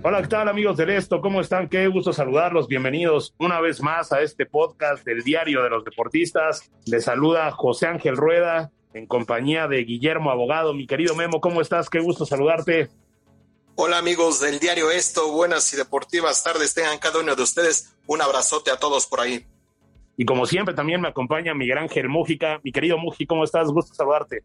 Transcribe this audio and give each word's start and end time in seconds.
Hola, 0.00 0.22
¿qué 0.22 0.28
tal 0.28 0.48
amigos 0.48 0.76
del 0.76 0.90
Esto? 0.90 1.20
¿Cómo 1.20 1.40
están? 1.40 1.68
Qué 1.68 1.88
gusto 1.88 2.12
saludarlos. 2.12 2.68
Bienvenidos 2.68 3.34
una 3.36 3.60
vez 3.60 3.82
más 3.82 4.12
a 4.12 4.20
este 4.22 4.46
podcast 4.46 5.04
del 5.04 5.24
Diario 5.24 5.64
de 5.64 5.70
los 5.70 5.84
Deportistas. 5.84 6.70
Les 6.86 7.04
saluda 7.04 7.50
José 7.50 7.88
Ángel 7.88 8.16
Rueda 8.16 8.70
en 8.94 9.06
compañía 9.06 9.66
de 9.66 9.82
Guillermo 9.82 10.30
Abogado. 10.30 10.72
Mi 10.72 10.86
querido 10.86 11.16
Memo, 11.16 11.40
¿cómo 11.40 11.60
estás? 11.60 11.90
Qué 11.90 11.98
gusto 11.98 12.24
saludarte. 12.24 12.88
Hola 13.74 13.98
amigos 13.98 14.40
del 14.40 14.60
Diario 14.60 14.92
Esto, 14.92 15.32
buenas 15.32 15.72
y 15.74 15.76
deportivas 15.76 16.44
tardes 16.44 16.74
tengan 16.74 16.98
cada 16.98 17.18
uno 17.18 17.34
de 17.34 17.42
ustedes. 17.42 17.96
Un 18.06 18.22
abrazote 18.22 18.70
a 18.70 18.76
todos 18.76 19.04
por 19.04 19.18
ahí. 19.18 19.46
Y 20.16 20.24
como 20.24 20.46
siempre 20.46 20.74
también 20.74 21.00
me 21.00 21.08
acompaña 21.08 21.54
Miguel 21.54 21.78
Ángel 21.78 22.08
Mújica. 22.08 22.60
Mi 22.62 22.70
querido 22.70 22.98
Muji, 22.98 23.26
¿cómo 23.26 23.42
estás? 23.42 23.66
Gusto 23.66 23.94
saludarte. 23.94 24.44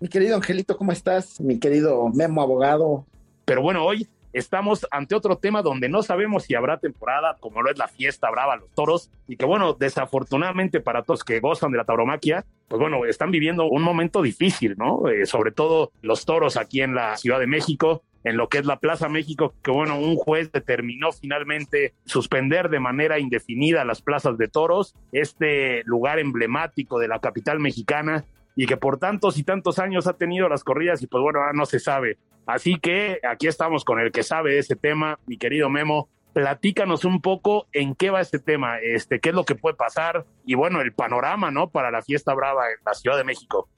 Mi 0.00 0.08
querido 0.08 0.34
Angelito, 0.34 0.76
¿cómo 0.76 0.90
estás? 0.90 1.40
Mi 1.40 1.60
querido 1.60 2.08
Memo 2.08 2.42
Abogado. 2.42 3.06
Pero 3.44 3.62
bueno, 3.62 3.84
hoy 3.84 4.08
estamos 4.32 4.86
ante 4.90 5.14
otro 5.14 5.36
tema 5.36 5.62
donde 5.62 5.88
no 5.88 6.02
sabemos 6.02 6.44
si 6.44 6.54
habrá 6.54 6.78
temporada, 6.78 7.36
como 7.40 7.62
lo 7.62 7.70
es 7.70 7.78
la 7.78 7.88
fiesta 7.88 8.30
brava, 8.30 8.56
los 8.56 8.70
toros, 8.74 9.10
y 9.26 9.36
que 9.36 9.44
bueno, 9.44 9.74
desafortunadamente 9.74 10.80
para 10.80 11.02
todos 11.02 11.24
que 11.24 11.40
gozan 11.40 11.72
de 11.72 11.78
la 11.78 11.84
tauromaquia, 11.84 12.44
pues 12.68 12.80
bueno, 12.80 13.04
están 13.06 13.30
viviendo 13.30 13.66
un 13.66 13.82
momento 13.82 14.22
difícil, 14.22 14.76
¿no? 14.76 15.08
Eh, 15.08 15.26
sobre 15.26 15.52
todo 15.52 15.92
los 16.02 16.24
toros 16.24 16.56
aquí 16.56 16.82
en 16.82 16.94
la 16.94 17.16
Ciudad 17.16 17.40
de 17.40 17.46
México, 17.46 18.02
en 18.24 18.36
lo 18.36 18.48
que 18.48 18.58
es 18.58 18.66
la 18.66 18.78
Plaza 18.78 19.08
México, 19.08 19.54
que 19.62 19.70
bueno, 19.70 19.98
un 19.98 20.16
juez 20.16 20.52
determinó 20.52 21.12
finalmente 21.12 21.94
suspender 22.04 22.68
de 22.68 22.80
manera 22.80 23.18
indefinida 23.18 23.84
las 23.84 24.02
plazas 24.02 24.36
de 24.36 24.48
toros, 24.48 24.94
este 25.12 25.82
lugar 25.84 26.18
emblemático 26.18 26.98
de 26.98 27.08
la 27.08 27.20
capital 27.20 27.60
mexicana 27.60 28.24
y 28.58 28.66
que 28.66 28.76
por 28.76 28.98
tantos 28.98 29.38
y 29.38 29.44
tantos 29.44 29.78
años 29.78 30.08
ha 30.08 30.14
tenido 30.14 30.48
las 30.48 30.64
corridas 30.64 31.00
y 31.00 31.06
pues 31.06 31.22
bueno, 31.22 31.38
ahora 31.38 31.52
no 31.52 31.64
se 31.64 31.78
sabe. 31.78 32.18
Así 32.44 32.80
que 32.80 33.20
aquí 33.22 33.46
estamos 33.46 33.84
con 33.84 34.00
el 34.00 34.10
que 34.10 34.24
sabe 34.24 34.54
de 34.54 34.58
ese 34.58 34.74
tema, 34.74 35.20
mi 35.26 35.38
querido 35.38 35.70
Memo. 35.70 36.08
Platícanos 36.32 37.04
un 37.04 37.20
poco 37.20 37.68
en 37.72 37.94
qué 37.94 38.10
va 38.10 38.20
este 38.20 38.40
tema, 38.40 38.80
este, 38.80 39.20
qué 39.20 39.28
es 39.28 39.34
lo 39.36 39.44
que 39.44 39.54
puede 39.54 39.76
pasar 39.76 40.26
y 40.44 40.56
bueno, 40.56 40.80
el 40.80 40.92
panorama, 40.92 41.52
¿no? 41.52 41.70
Para 41.70 41.92
la 41.92 42.02
fiesta 42.02 42.34
brava 42.34 42.68
en 42.68 42.78
la 42.84 42.94
Ciudad 42.94 43.16
de 43.16 43.22
México. 43.22 43.68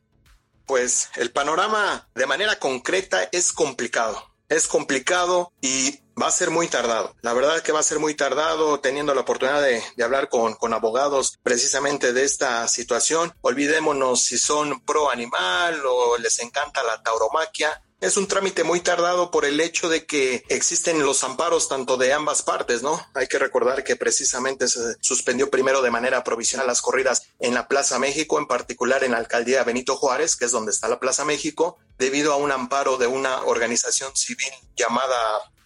Pues 0.65 1.11
el 1.19 1.31
panorama 1.31 2.09
de 2.15 2.27
manera 2.27 2.59
concreta 2.59 3.29
es 3.33 3.53
complicado 3.53 4.30
es 4.51 4.67
complicado 4.67 5.53
y 5.63 6.01
va 6.21 6.27
a 6.27 6.33
ser 6.33 6.51
muy 6.51 6.69
tardado. 6.69 7.15
La 7.23 7.33
verdad 7.33 7.63
que 7.63 7.73
va 7.73 7.81
a 7.81 7.85
ser 7.85 7.99
muy 7.99 8.15
tardado 8.15 8.81
teniendo 8.81 9.15
la 9.15 9.23
oportunidad 9.23 9.63
de, 9.63 9.83
de, 9.97 10.05
hablar 10.05 10.29
con, 10.29 10.55
con 10.55 10.75
abogados 10.75 11.39
precisamente 11.43 12.13
de 12.13 12.25
esta 12.25 12.67
situación. 12.69 13.33
Olvidémonos 13.41 14.23
si 14.23 14.37
son 14.37 14.81
pro 14.85 15.11
animal 15.11 15.81
o 15.87 16.19
les 16.19 16.41
encanta 16.41 16.83
la 16.83 17.03
tauromaquia. 17.03 17.83
Es 18.01 18.17
un 18.17 18.27
trámite 18.27 18.65
muy 18.65 18.81
tardado 18.81 19.31
por 19.31 19.45
el 19.45 19.61
hecho 19.61 19.91
de 19.91 20.07
que 20.07 20.43
existen 20.49 21.05
los 21.05 21.23
amparos 21.23 21.69
tanto 21.69 21.99
de 21.99 22.15
ambas 22.15 22.41
partes, 22.41 22.83
¿no? 22.83 23.07
Hay 23.13 23.27
que 23.27 23.39
recordar 23.39 23.85
que 23.85 23.95
precisamente 23.95 24.69
se 24.69 24.97
suspendió 25.03 25.51
primero 25.51 25.83
de 25.83 25.91
manera 25.91 26.25
provisional 26.25 26.67
las 26.67 26.81
corridas 26.81 27.29
en 27.41 27.53
la 27.53 27.69
Plaza 27.69 27.99
México, 27.99 28.39
en 28.39 28.47
particular 28.47 29.05
en 29.05 29.13
la 29.13 29.19
alcaldía 29.19 29.65
Benito 29.65 29.97
Juárez, 29.97 30.35
que 30.37 30.47
es 30.47 30.51
donde 30.51 30.73
está 30.73 30.89
la 30.89 30.99
Plaza 30.99 31.27
México, 31.27 31.77
debido 31.99 32.33
a 32.33 32.37
un 32.37 32.53
amparo 32.53 32.97
de 32.97 33.07
una 33.07 33.43
organización 33.43 34.17
civil 34.17 34.51
llamada 34.75 35.19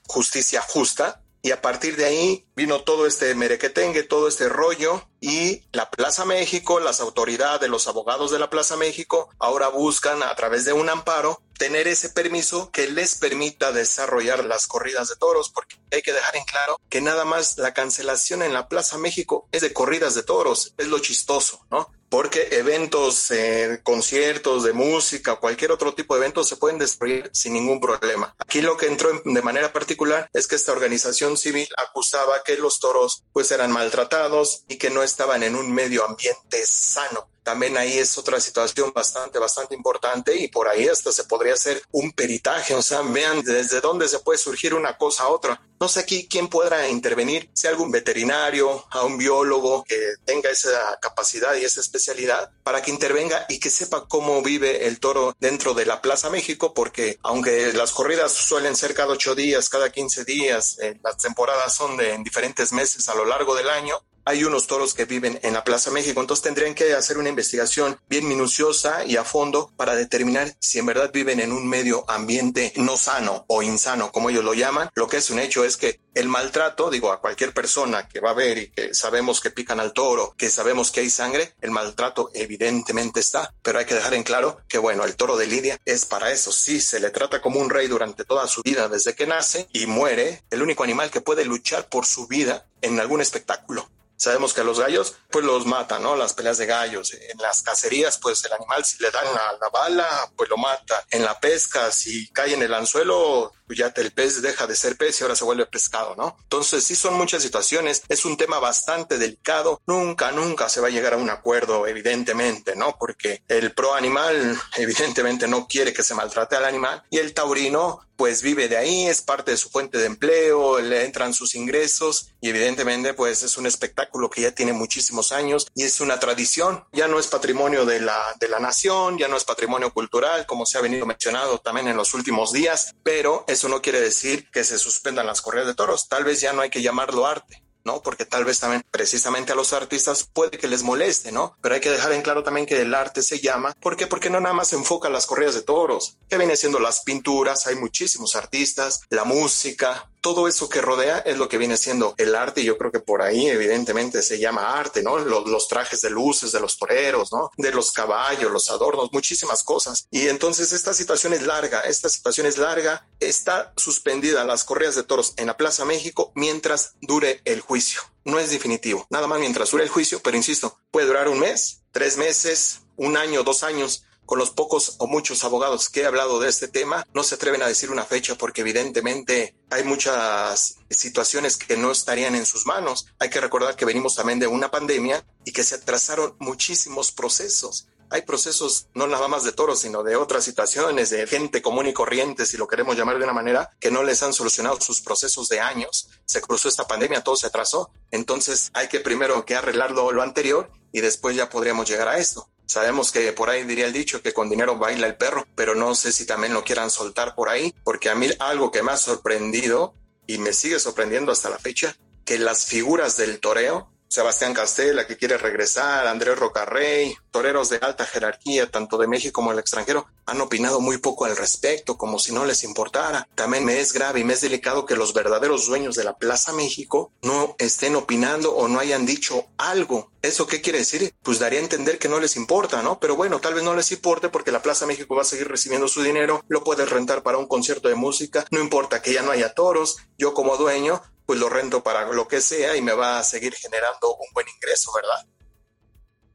Justicia 0.09 0.61
Justa, 0.61 1.21
y 1.45 1.51
a 1.51 1.61
partir 1.61 1.97
de 1.97 2.06
ahí 2.06 2.47
vino 2.56 2.84
todo 2.84 3.06
este 3.06 3.34
merequetengue, 3.34 4.03
todo 4.03 4.28
este 4.28 4.49
rollo 4.49 5.06
y 5.21 5.62
la 5.72 5.91
Plaza 5.91 6.25
México, 6.25 6.81
las 6.81 7.01
autoridades, 7.01 7.69
los 7.69 7.87
abogados 7.87 8.31
de 8.31 8.39
la 8.39 8.49
Plaza 8.49 8.78
México 8.78 9.28
ahora 9.39 9.69
buscan 9.69 10.22
a 10.22 10.34
través 10.34 10.65
de 10.65 10.72
un 10.72 10.89
amparo 10.89 11.43
tener 11.59 11.88
ese 11.88 12.10
permiso 12.10 12.70
que 12.70 12.88
les 12.88 13.16
permita 13.16 13.72
desarrollar 13.72 14.44
las 14.44 14.66
corridas 14.66 15.09
de 15.09 15.16
toros, 15.16 15.50
porque 15.50 15.76
hay 15.92 16.03
que 16.03 16.12
dejar 16.12 16.37
en 16.37 16.44
claro 16.44 16.81
que 16.88 17.00
nada 17.00 17.25
más 17.25 17.59
la 17.59 17.75
cancelación 17.75 18.42
en 18.42 18.53
la 18.53 18.69
Plaza 18.69 18.98
México 18.98 19.48
es 19.53 19.62
de 19.62 19.72
corridas 19.72 20.15
de 20.15 20.22
toros, 20.22 20.75
es 20.78 20.88
lo 20.88 20.98
chistoso, 20.98 21.65
¿no? 21.70 21.91
Porque 22.09 22.48
eventos, 22.53 23.31
eh, 23.32 23.81
conciertos 23.82 24.62
de 24.62 24.72
música, 24.72 25.37
cualquier 25.37 25.72
otro 25.72 25.94
tipo 25.94 26.15
de 26.15 26.20
eventos 26.20 26.48
se 26.48 26.56
pueden 26.56 26.78
destruir 26.78 27.28
sin 27.32 27.54
ningún 27.54 27.81
problema. 27.81 28.36
Aquí 28.38 28.60
lo 28.60 28.76
que 28.76 28.86
entró 28.86 29.10
de 29.25 29.42
manera 29.42 29.72
particular 29.72 30.28
es 30.32 30.47
que 30.47 30.54
esta 30.54 30.71
organización 30.71 31.36
civil 31.36 31.66
acusaba 31.76 32.44
que 32.44 32.56
los 32.56 32.78
toros 32.78 33.25
pues 33.32 33.50
eran 33.50 33.72
maltratados 33.72 34.65
y 34.69 34.76
que 34.76 34.91
no 34.91 35.03
estaban 35.03 35.42
en 35.42 35.56
un 35.56 35.72
medio 35.72 36.04
ambiente 36.06 36.65
sano 36.66 37.34
también 37.44 37.77
ahí 37.77 37.99
es 37.99 38.16
otra 38.19 38.41
situación 38.41 38.93
bastante, 38.93 39.38
bastante 39.38 39.75
importante 39.75 40.37
y 40.37 40.49
por 40.49 40.66
ahí 40.66 40.88
hasta 40.88 41.12
se 41.12 41.25
podría 41.25 41.55
hacer 41.55 41.82
un 41.93 42.10
peritaje, 42.12 42.75
o 42.75 42.82
sea, 42.82 43.03
vean 43.03 43.43
desde 43.43 43.81
dónde 43.81 44.09
se 44.09 44.19
puede 44.19 44.38
surgir 44.38 44.75
una 44.75 44.97
cosa 44.97 45.25
a 45.25 45.28
otra. 45.28 45.60
No 45.78 45.88
sé 45.88 46.06
quién 46.06 46.49
podrá 46.49 46.88
intervenir, 46.88 47.50
si 47.53 47.66
algún 47.66 47.91
veterinario, 47.91 48.87
a 48.91 49.04
un 49.04 49.19
biólogo 49.19 49.84
que 49.84 50.15
tenga 50.25 50.49
esa 50.49 50.99
capacidad 51.00 51.54
y 51.54 51.65
esa 51.65 51.81
especialidad 51.81 52.50
para 52.62 52.81
que 52.81 52.91
intervenga 52.91 53.44
y 53.49 53.60
que 53.60 53.69
sepa 53.69 54.06
cómo 54.09 54.41
vive 54.41 54.87
el 54.87 54.99
toro 54.99 55.37
dentro 55.38 55.75
de 55.75 55.84
la 55.84 56.00
Plaza 56.00 56.31
México, 56.31 56.72
porque 56.72 57.19
aunque 57.22 57.72
las 57.75 57.93
corridas 57.93 58.33
suelen 58.33 58.77
ser 58.77 58.94
cada 58.94 59.12
ocho 59.12 59.34
días, 59.34 59.69
cada 59.69 59.93
quince 59.93 60.25
días, 60.25 60.78
eh, 60.81 60.99
las 61.03 61.19
temporadas 61.19 61.75
son 61.75 61.97
de 61.99 62.15
en 62.15 62.25
diferentes 62.25 62.72
meses 62.72 63.09
a 63.09 63.15
lo 63.15 63.25
largo 63.25 63.54
del 63.54 63.69
año, 63.69 64.00
hay 64.25 64.45
unos 64.45 64.67
toros 64.67 64.95
que 64.95 65.05
viven 65.05 65.39
en 65.43 65.55
la 65.55 65.65
Plaza 65.65 65.91
México, 65.91 66.21
entonces 66.21 66.43
tendrían 66.43 66.75
que 66.75 66.95
hacer 66.95 67.19
una 67.19 67.29
investigación 67.29 67.99
bien 68.09 68.27
minuciosa 68.27 69.05
y 69.05 69.17
a 69.17 69.25
fondo 69.25 69.71
para 69.77 69.95
determinar 69.95 70.55
si 70.59 70.79
en 70.79 70.87
verdad 70.87 71.11
viven 71.12 71.41
en 71.41 71.53
un 71.53 71.69
medio 71.69 72.09
ambiente 72.09 72.73
no 72.77 72.97
sano 72.97 73.45
o 73.49 73.63
insano, 73.63 74.13
como 74.13 74.31
ellos 74.31 74.45
lo 74.45 74.55
llaman. 74.55 74.91
Lo 74.95 75.09
que 75.09 75.19
es 75.19 75.31
un 75.31 75.39
hecho 75.39 75.65
es 75.65 75.77
que 75.77 76.01
el 76.15 76.29
maltrato, 76.29 76.91
digo, 76.91 77.13
a 77.13 77.21
cualquier 77.21 77.53
persona 77.53 78.09
que 78.09 78.21
va 78.21 78.31
a 78.31 78.34
ver 78.34 78.59
y 78.59 78.69
que 78.69 78.95
sabemos 78.95 79.41
que 79.41 79.51
pican 79.51 79.81
al 79.81 79.93
toro, 79.93 80.34
que 80.39 80.49
sabemos 80.49 80.91
que 80.91 81.01
hay 81.01 81.11
sangre, 81.11 81.55
el 81.61 81.71
maltrato 81.71 82.31
evidentemente 82.34 83.21
está, 83.21 83.53
pero 83.63 83.79
hay 83.79 83.84
que 83.84 83.95
dejar 83.95 84.15
en 84.15 84.23
claro 84.23 84.61
que, 84.69 84.79
bueno, 84.79 85.05
el 85.05 85.17
toro 85.17 85.37
de 85.37 85.47
Lidia 85.47 85.81
es 85.84 86.05
para 86.05 86.33
eso. 86.33 86.53
Sí, 86.53 86.81
se 86.81 87.01
le 87.01 87.11
trata 87.11 87.43
como 87.43 87.61
un 87.61 87.71
rey 87.71 87.89
durante 87.89 88.25
toda 88.25 88.47
su 88.47 88.63
vida 88.63 88.89
desde 88.89 89.15
que 89.15 89.27
nace 89.27 89.69
y 89.73 89.87
muere, 89.87 90.45
el 90.51 90.63
único 90.63 90.84
animal 90.84 91.10
que 91.10 91.21
puede 91.21 91.45
luchar 91.45 91.89
por 91.89 92.07
su 92.07 92.27
vida 92.27 92.66
en 92.81 93.01
algún 93.01 93.21
espectáculo. 93.21 93.89
Sabemos 94.24 94.54
que 94.54 94.62
a 94.62 94.65
los 94.65 94.80
gallos, 94.80 95.16
pues 95.30 95.44
los 95.44 95.66
matan, 95.66 96.03
¿no? 96.03 96.16
Las 96.16 96.32
peleas 96.32 96.56
de 96.56 96.65
gallos. 96.65 97.12
En 97.12 97.36
las 97.42 97.60
cacerías, 97.60 98.16
pues 98.16 98.42
el 98.47 98.54
animal, 98.54 98.82
si 98.82 98.97
le 99.03 99.10
dan 99.10 99.26
la, 99.26 99.53
la 99.60 99.68
bala, 99.68 100.09
pues 100.34 100.48
lo 100.48 100.56
mata. 100.56 101.04
En 101.10 101.22
la 101.22 101.38
pesca, 101.38 101.92
si 101.92 102.32
cae 102.32 102.54
en 102.54 102.62
el 102.62 102.72
anzuelo, 102.72 103.53
pues 103.66 103.78
ya 103.78 103.93
el 103.97 104.13
pez 104.13 104.43
deja 104.43 104.66
de 104.66 104.77
ser 104.77 104.97
pez 104.97 105.21
y 105.21 105.25
ahora 105.25 105.37
se 105.37 105.45
vuelve 105.45 105.66
pescado, 105.66 106.15
¿no? 106.16 106.37
Entonces 106.43 106.84
sí 106.84 106.95
son 106.95 107.15
muchas 107.15 107.43
situaciones, 107.43 108.03
es 108.09 108.25
un 108.25 108.37
tema 108.37 108.59
bastante 108.59 109.19
delicado, 109.19 109.81
nunca, 109.87 110.33
nunca 110.33 110.69
se 110.69 110.81
va 110.81 110.89
a 110.89 110.91
llegar 110.91 111.15
a 111.15 111.19
un 111.19 111.31
acuerdo, 111.31 111.87
evidentemente, 111.87 112.77
¿no? 112.77 112.97
Porque 112.99 113.43
el 113.49 113.72
pro 113.72 113.95
animal 113.95 114.59
evidentemente 114.77 115.47
no 115.49 115.66
quiere 115.66 115.93
que 115.93 116.03
se 116.03 116.15
maltrate 116.15 116.57
al 116.57 116.65
animal 116.65 117.03
y 117.11 117.19
el 117.19 117.34
taurino 117.34 118.01
pues 118.16 118.43
vive 118.43 118.69
de 118.69 118.77
ahí, 118.77 119.07
es 119.07 119.22
parte 119.22 119.51
de 119.51 119.57
su 119.57 119.71
fuente 119.71 119.99
de 119.99 120.07
empleo, 120.07 120.78
le 120.78 121.05
entran 121.05 121.34
sus 121.34 121.55
ingresos 121.55 122.31
y 122.41 122.49
evidentemente 122.49 123.15
pues 123.15 123.43
es 123.43 123.57
un 123.57 123.67
espectáculo 123.67 124.31
que 124.31 124.43
ya 124.43 124.53
tiene 124.53 124.72
muchísimos 124.72 125.33
años 125.33 125.67
y 125.75 125.83
es 125.83 126.01
una 126.01 126.21
tradición, 126.21 126.84
ya 126.93 127.09
no 127.09 127.19
es 127.19 127.27
patrimonio 127.27 127.84
de 127.84 128.01
la, 128.01 128.21
de 128.39 128.49
la 128.49 128.60
nación, 128.60 129.19
ya 129.19 129.28
no 129.28 129.37
es 129.37 129.45
patrimonio 129.45 129.93
cultural 129.93 130.47
como 130.47 130.67
se 130.67 130.78
ha 130.78 130.81
venido 130.81 131.07
mencionado 131.07 131.59
también 131.59 131.89
en 131.89 131.97
los 131.97 132.15
últimos 132.15 132.53
días, 132.53 132.95
pero 133.03 133.45
Eso 133.54 133.68
no 133.68 133.80
quiere 133.80 134.01
decir 134.01 134.51
que 134.51 134.65
se 134.65 134.80
suspendan 134.80 135.28
las 135.28 135.41
corridas 135.41 135.68
de 135.68 135.77
toros, 135.77 136.09
tal 136.09 136.24
vez 136.24 136.41
ya 136.41 136.53
no 136.53 136.60
hay 136.60 136.71
que 136.71 136.83
llamarlo 136.83 137.24
arte. 137.24 137.62
¿no? 137.84 138.03
Porque 138.03 138.24
tal 138.24 138.45
vez 138.45 138.59
también 138.59 138.83
precisamente 138.91 139.53
a 139.53 139.54
los 139.54 139.72
artistas 139.72 140.24
puede 140.24 140.59
que 140.59 140.66
les 140.66 140.83
moleste, 140.83 141.30
¿no? 141.30 141.56
Pero 141.60 141.74
hay 141.74 141.80
que 141.83 141.91
dejar 141.91 142.12
en 142.12 142.22
claro 142.22 142.42
también 142.42 142.66
que 142.66 142.80
el 142.80 142.95
arte 142.95 143.22
se 143.22 143.41
llama, 143.41 143.74
¿por 143.78 143.97
qué? 143.97 144.06
Porque 144.06 144.30
no 144.30 144.41
nada 144.41 144.54
más 144.54 144.68
se 144.68 144.77
enfoca 144.77 145.09
en 145.09 145.12
las 145.12 145.27
corridas 145.27 145.54
de 145.54 145.62
toros, 145.62 146.16
que 146.28 146.39
viene 146.39 146.56
siendo 146.56 146.80
las 146.80 147.03
pinturas, 147.03 147.66
hay 147.66 147.77
muchísimos 147.77 148.34
artistas, 148.36 149.03
la 149.10 149.24
música, 149.24 150.10
todo 150.24 150.48
eso 150.48 150.71
que 150.71 150.80
rodea 150.80 151.18
es 151.18 151.36
lo 151.36 151.50
que 151.50 151.59
viene 151.59 151.76
siendo 151.76 152.15
el 152.16 152.34
arte 152.34 152.62
y 152.62 152.65
yo 152.65 152.78
creo 152.78 152.91
que 152.91 152.98
por 152.98 153.21
ahí 153.21 153.47
evidentemente 153.47 154.22
se 154.22 154.38
llama 154.38 154.72
arte, 154.78 155.03
¿no? 155.03 155.18
Los, 155.18 155.47
los, 155.47 155.68
trajes 155.68 156.00
de 156.00 156.09
luces 156.09 156.50
de 156.50 156.60
los 156.60 156.78
toreros, 156.78 157.30
¿no? 157.30 157.50
De 157.59 157.71
los 157.71 157.92
caballos, 157.92 158.50
los 158.50 158.71
adornos, 158.71 159.12
muchísimas 159.12 159.62
cosas. 159.62 160.09
Y 160.10 160.28
entonces 160.28 160.72
esta 160.72 160.94
situación 160.94 161.34
es 161.34 161.42
larga, 161.42 161.80
esta 161.80 162.09
situación 162.09 162.47
es 162.47 162.56
larga, 162.56 163.06
está 163.21 163.74
suspendida 163.76 164.47
las 164.47 164.65
corridas 164.65 164.94
de 164.94 165.03
toros 165.03 165.34
en 165.36 165.47
la 165.47 165.59
Plaza 165.59 165.84
México 165.84 166.32
mientras 166.34 166.94
dure 167.03 167.42
el 167.44 167.60
juicio. 167.60 168.00
No 168.24 168.38
es 168.38 168.48
definitivo, 168.50 169.06
nada 169.10 169.26
más 169.26 169.41
mientras 169.41 169.72
dure 169.72 169.84
el 169.84 169.91
juicio, 169.91 170.22
pero 170.22 170.38
insisto, 170.38 170.78
puede 170.91 171.06
durar 171.06 171.28
un 171.28 171.38
mes, 171.38 171.82
tres 171.92 172.16
meses, 172.16 172.80
un 172.97 173.18
año, 173.18 173.42
dos 173.42 173.62
años 173.62 174.04
con 174.26 174.38
los 174.38 174.50
pocos 174.50 174.97
o 174.98 175.06
muchos 175.06 175.44
abogados 175.44 175.88
que 175.88 176.03
he 176.03 176.06
hablado 176.06 176.41
de 176.41 176.48
este 176.48 176.68
tema, 176.68 177.06
no 177.15 177.22
se 177.22 177.34
atreven 177.34 177.62
a 177.62 177.68
decir 177.68 177.91
una 177.91 178.04
fecha 178.04 178.36
porque 178.36 178.62
evidentemente 178.62 179.56
hay 179.71 179.84
muchas 179.84 180.76
situaciones 180.91 181.56
que 181.56 181.76
no 181.76 181.91
estarían 181.91 182.34
en 182.34 182.47
sus 182.47 182.66
manos. 182.66 183.06
Hay 183.18 183.30
que 183.30 183.41
recordar 183.41 183.76
que 183.76 183.84
venimos 183.84 184.15
también 184.15 184.38
de 184.38 184.47
una 184.47 184.71
pandemia 184.71 185.24
y 185.44 185.53
que 185.53 185.65
se 185.65 185.76
atrasaron 185.76 186.36
muchísimos 186.38 187.12
procesos. 187.12 187.88
Hay 188.10 188.22
procesos 188.22 188.86
no 188.94 189.06
nada 189.06 189.28
más 189.28 189.44
de 189.44 189.53
toros, 189.53 189.80
sino 189.80 190.03
de 190.03 190.15
otras 190.15 190.44
situaciones, 190.44 191.10
de 191.10 191.26
gente 191.26 191.62
común 191.62 191.86
y 191.86 191.92
corriente, 191.92 192.47
si 192.47 192.56
lo 192.56 192.68
queremos 192.68 192.97
llamar 192.97 193.18
de 193.18 193.24
una 193.24 193.32
manera, 193.32 193.71
que 193.80 193.91
no 193.91 194.04
les 194.04 194.22
han 194.22 194.32
solucionado 194.32 194.80
sus 194.80 195.00
procesos 195.00 195.48
de 195.48 195.60
años. 195.60 196.09
Se 196.24 196.41
cruzó 196.41 196.68
esta 196.68 196.86
pandemia, 196.86 197.24
todo 197.24 197.36
se 197.36 197.47
atrasó. 197.47 197.91
Entonces 198.10 198.71
hay 198.72 198.88
que 198.88 199.00
primero 199.00 199.44
que 199.44 199.56
arreglarlo 199.56 200.12
lo 200.12 200.22
anterior 200.22 200.71
y 200.92 201.00
después 201.00 201.34
ya 201.34 201.48
podríamos 201.48 201.88
llegar 201.88 202.06
a 202.06 202.18
esto. 202.18 202.48
Sabemos 202.66 203.13
que 203.13 203.33
por 203.33 203.51
ahí 203.51 203.65
diría 203.65 203.87
el 203.87 203.93
dicho 203.93 204.22
que 204.22 204.33
con 204.33 204.49
dinero 204.49 204.78
baila 204.78 205.07
el 205.07 205.16
perro, 205.16 205.47
pero 205.55 205.75
no 205.75 205.95
sé 205.95 206.13
si 206.13 206.27
también 206.27 206.55
lo 206.55 206.65
quieran 206.65 206.91
soltar 206.91 207.34
por 207.34 207.49
ahí, 207.49 207.75
porque 207.84 208.11
a 208.11 208.15
mí 208.15 208.28
algo 208.39 208.71
que 208.71 208.83
me 208.83 208.93
ha 208.93 208.97
sorprendido 208.97 209.95
y 210.27 210.39
me 210.39 210.53
sigue 210.53 210.78
sorprendiendo 210.81 211.31
hasta 211.31 211.51
la 211.51 211.59
fecha, 211.59 211.97
que 212.25 212.39
las 212.39 212.66
figuras 212.66 213.16
del 213.16 213.39
toreo 213.41 213.94
Sebastián 214.15 214.55
Castela, 214.55 215.09
que 215.09 215.16
quiere 215.16 215.39
regresar, 215.39 216.07
Andrés 216.07 216.39
Rocarrey, 216.39 217.16
toreros 217.33 217.69
de 217.69 217.78
alta 217.83 218.07
jerarquía, 218.07 218.71
tanto 218.71 218.97
de 218.97 219.09
México 219.09 219.33
como 219.33 219.51
del 219.51 219.59
extranjero, 219.59 220.07
han 220.25 220.41
opinado 220.41 220.81
muy 220.81 220.99
poco 220.99 221.25
al 221.25 221.37
respecto, 221.37 221.99
como 221.99 222.21
si 222.21 222.33
no 222.33 222.45
les 222.45 222.63
importara. 222.63 223.27
También 223.34 223.65
me 223.65 223.81
es 223.81 223.93
grave 223.93 224.21
y 224.21 224.25
me 224.25 224.34
es 224.34 224.41
delicado 224.41 224.87
que 224.87 224.95
los 224.95 225.15
verdaderos 225.15 225.66
dueños 225.66 225.97
de 225.97 226.05
la 226.05 226.16
Plaza 226.16 226.53
México 226.53 227.11
no 227.22 227.57
estén 227.59 227.97
opinando 227.97 228.55
o 228.55 228.69
no 228.69 228.78
hayan 228.78 229.05
dicho 229.05 229.47
algo. 229.59 230.13
¿Eso 230.22 230.47
qué 230.47 230.60
quiere 230.60 230.78
decir? 230.78 231.13
Pues 231.25 231.41
daría 231.41 231.59
a 231.59 231.63
entender 231.63 231.99
que 231.99 232.09
no 232.09 232.21
les 232.21 232.37
importa, 232.37 232.83
¿no? 232.83 233.01
Pero 233.01 233.17
bueno, 233.17 233.41
tal 233.41 233.55
vez 233.55 233.65
no 233.65 233.75
les 233.75 233.91
importe 233.91 234.28
porque 234.28 234.53
la 234.53 234.63
Plaza 234.63 234.87
México 234.87 235.17
va 235.17 235.22
a 235.22 235.27
seguir 235.27 235.49
recibiendo 235.49 235.89
su 235.89 236.05
dinero, 236.05 236.45
lo 236.47 236.63
puedes 236.63 236.89
rentar 236.89 237.25
para 237.25 237.39
un 237.39 237.49
concierto 237.49 237.89
de 237.89 237.97
música, 237.97 238.47
no 238.53 238.60
importa 238.60 239.03
que 239.03 239.13
ya 239.13 239.22
no 239.22 239.33
haya 239.33 239.55
toros, 239.55 239.97
yo 240.17 240.34
como 240.34 240.57
dueño 240.57 241.03
pues 241.26 241.38
lo 241.38 241.48
rento 241.48 241.82
para 241.82 242.10
lo 242.12 242.28
que 242.28 242.41
sea 242.41 242.76
y 242.76 242.82
me 242.82 242.92
va 242.92 243.18
a 243.18 243.24
seguir 243.24 243.54
generando 243.54 244.15
un 244.15 244.26
buen 244.34 244.47
ingreso, 244.48 244.92
¿verdad? 244.94 245.26